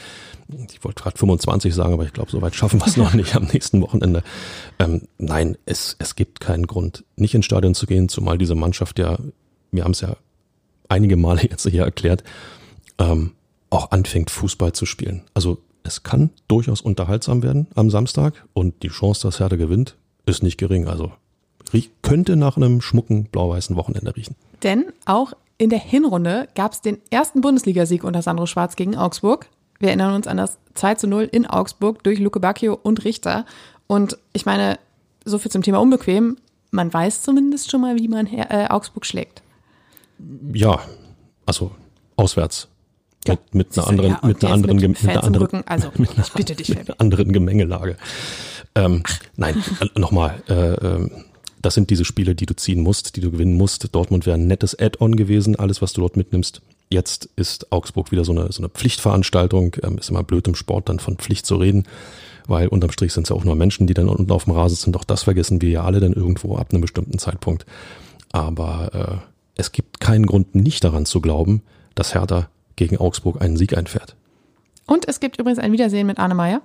[0.71, 3.35] ich wollte gerade 25 sagen, aber ich glaube, so weit schaffen wir es noch nicht
[3.35, 4.23] am nächsten Wochenende.
[4.79, 8.99] Ähm, nein, es, es gibt keinen Grund, nicht ins Stadion zu gehen, zumal diese Mannschaft
[8.99, 9.19] ja,
[9.71, 10.17] wir haben es ja
[10.89, 12.23] einige Male jetzt hier erklärt,
[12.99, 13.33] ähm,
[13.71, 15.23] auch anfängt, Fußball zu spielen.
[15.35, 20.43] Also es kann durchaus unterhaltsam werden am Samstag und die Chance, dass Hertha gewinnt, ist
[20.43, 20.87] nicht gering.
[20.87, 21.13] Also
[22.03, 24.37] könnte nach einem schmucken blau-weißen Wochenende riechen.
[24.63, 29.47] Denn auch in der Hinrunde gab es den ersten Bundesligasieg unter Sandro Schwarz gegen Augsburg.
[29.79, 33.47] Wir erinnern uns an das 2 zu 0 in Augsburg durch Luke Bacchio und Richter.
[33.87, 34.79] Und ich meine,
[35.25, 36.37] so viel zum Thema unbequem.
[36.71, 39.43] Man weiß zumindest schon mal, wie man äh, Augsburg schlägt.
[40.53, 40.81] Ja,
[41.47, 41.71] also
[42.17, 42.69] auswärts
[43.27, 46.27] ja, mit, mit einer anderen, ja, mit einer anderen, mit, einer anderen, also, mit einer,
[46.35, 47.97] bitte dich, mit einer anderen Gemengelage.
[48.75, 49.03] Ähm,
[49.37, 51.11] nein, äh, nochmal, äh, äh,
[51.61, 53.95] das sind diese Spiele, die du ziehen musst, die du gewinnen musst.
[53.95, 56.61] Dortmund wäre ein nettes Add-on gewesen, alles, was du dort mitnimmst.
[56.91, 59.77] Jetzt ist Augsburg wieder so eine, so eine Pflichtveranstaltung.
[59.83, 61.85] Ähm, ist immer blöd im Sport dann von Pflicht zu reden,
[62.47, 64.77] weil unterm Strich sind es ja auch nur Menschen, die dann unten auf dem Rasen
[64.77, 64.97] sind.
[64.97, 67.65] Auch das vergessen wir ja alle dann irgendwo ab einem bestimmten Zeitpunkt.
[68.33, 71.63] Aber äh, es gibt keinen Grund, nicht daran zu glauben,
[71.95, 74.17] dass Hertha gegen Augsburg einen Sieg einfährt.
[74.87, 76.63] Und es gibt übrigens ein Wiedersehen mit Arne Meyer.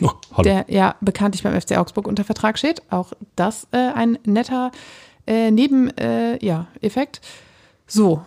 [0.00, 2.82] Oh, der ja bekanntlich beim FC Augsburg unter Vertrag steht.
[2.90, 4.72] Auch das äh, ein netter
[5.26, 6.00] äh, Nebeneffekt.
[6.00, 6.66] Äh, ja,
[7.86, 8.22] so,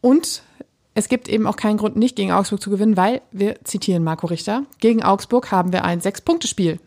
[0.00, 0.42] und
[0.94, 4.26] es gibt eben auch keinen Grund, nicht gegen Augsburg zu gewinnen, weil wir zitieren Marco
[4.26, 4.64] Richter.
[4.78, 6.78] Gegen Augsburg haben wir ein Sechs-Punkte-Spiel.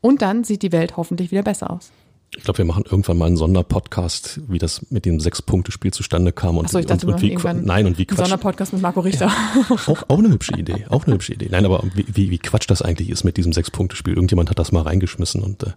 [0.00, 1.90] Und dann sieht die Welt hoffentlich wieder besser aus.
[2.36, 6.58] Ich glaube, wir machen irgendwann mal einen Sonderpodcast, wie das mit dem Sechs-Punkte-Spiel zustande kam
[6.58, 8.18] und, Achso, ich dachte, und, und wie, nein, und wie Quatsch.
[8.18, 9.26] Sonderpodcast mit Marco Richter.
[9.26, 11.48] Ja, auch, auch eine hübsche Idee, auch eine hübsche Idee.
[11.50, 14.14] Nein, aber wie, wie, wie Quatsch das eigentlich ist mit diesem Sechs-Punkte-Spiel.
[14.14, 15.72] Irgendjemand hat das mal reingeschmissen und äh,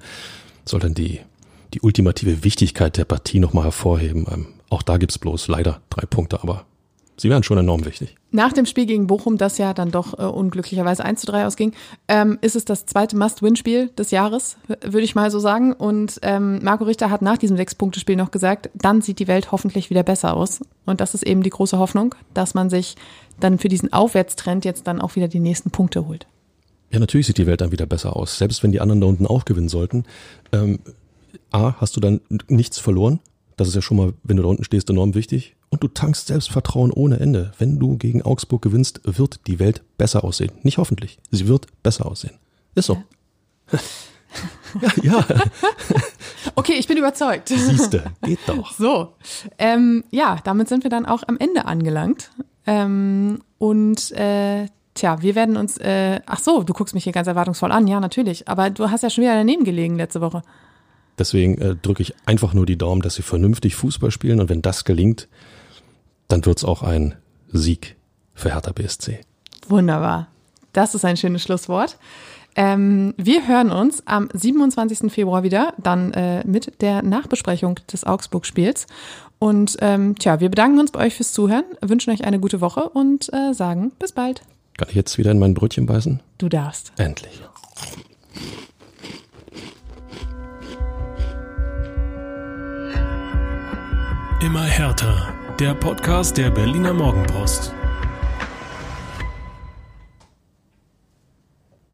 [0.66, 1.22] soll dann die,
[1.74, 4.26] die ultimative Wichtigkeit der Partie nochmal hervorheben.
[4.30, 6.66] Ähm, auch da gibt's bloß leider drei Punkte, aber
[7.22, 8.16] Sie wären schon enorm wichtig.
[8.32, 11.74] Nach dem Spiel gegen Bochum, das ja dann doch äh, unglücklicherweise 1 zu 3 ausging,
[12.08, 15.72] ähm, ist es das zweite Must-Win-Spiel des Jahres, würde ich mal so sagen.
[15.72, 19.92] Und ähm, Marco Richter hat nach diesem Sechs-Punkte-Spiel noch gesagt, dann sieht die Welt hoffentlich
[19.92, 20.62] wieder besser aus.
[20.88, 22.96] Und das ist eben die große Hoffnung, dass man sich
[23.40, 26.26] dann für diesen Aufwärtstrend jetzt dann auch wieder die nächsten Punkte holt.
[26.90, 28.40] Ja, natürlich sieht die Welt dann wieder besser aus.
[28.40, 30.06] Selbst wenn die anderen da unten auch gewinnen sollten.
[30.52, 30.80] Ähm,
[31.52, 33.20] A, hast du dann nichts verloren.
[33.58, 36.28] Das ist ja schon mal, wenn du da unten stehst, enorm wichtig und du tankst
[36.28, 37.54] Selbstvertrauen ohne Ende.
[37.58, 40.52] Wenn du gegen Augsburg gewinnst, wird die Welt besser aussehen.
[40.62, 42.36] Nicht hoffentlich, sie wird besser aussehen.
[42.76, 43.02] Ist so.
[44.82, 45.26] Ja, ja.
[46.56, 47.50] okay, ich bin überzeugt.
[47.50, 48.74] Siehste, geht doch.
[48.78, 49.14] So,
[49.58, 52.32] ähm, ja, damit sind wir dann auch am Ende angelangt.
[52.66, 57.28] Ähm, und äh, tja, wir werden uns, äh, ach so, du guckst mich hier ganz
[57.28, 58.48] erwartungsvoll an, ja, natürlich.
[58.48, 60.42] Aber du hast ja schon wieder daneben gelegen letzte Woche.
[61.18, 64.62] Deswegen äh, drücke ich einfach nur die Daumen, dass sie vernünftig Fußball spielen und wenn
[64.62, 65.28] das gelingt,
[66.32, 67.16] dann wird es auch ein
[67.52, 67.96] Sieg
[68.34, 69.20] für Hertha BSC.
[69.68, 70.28] Wunderbar.
[70.74, 71.98] Das ist ein schönes Schlusswort.
[72.56, 75.12] Ähm, wir hören uns am 27.
[75.12, 78.88] Februar wieder, dann äh, mit der Nachbesprechung des Augsburg-Spiels.
[79.40, 82.90] Und ähm, tja, wir bedanken uns bei euch fürs Zuhören, wünschen euch eine gute Woche
[82.90, 84.42] und äh, sagen bis bald.
[84.78, 86.22] Kann ich jetzt wieder in mein Brötchen beißen?
[86.38, 86.92] Du darfst.
[86.98, 87.42] Endlich.
[94.42, 95.41] Immer härter.
[95.62, 97.72] Der Podcast der Berliner Morgenpost.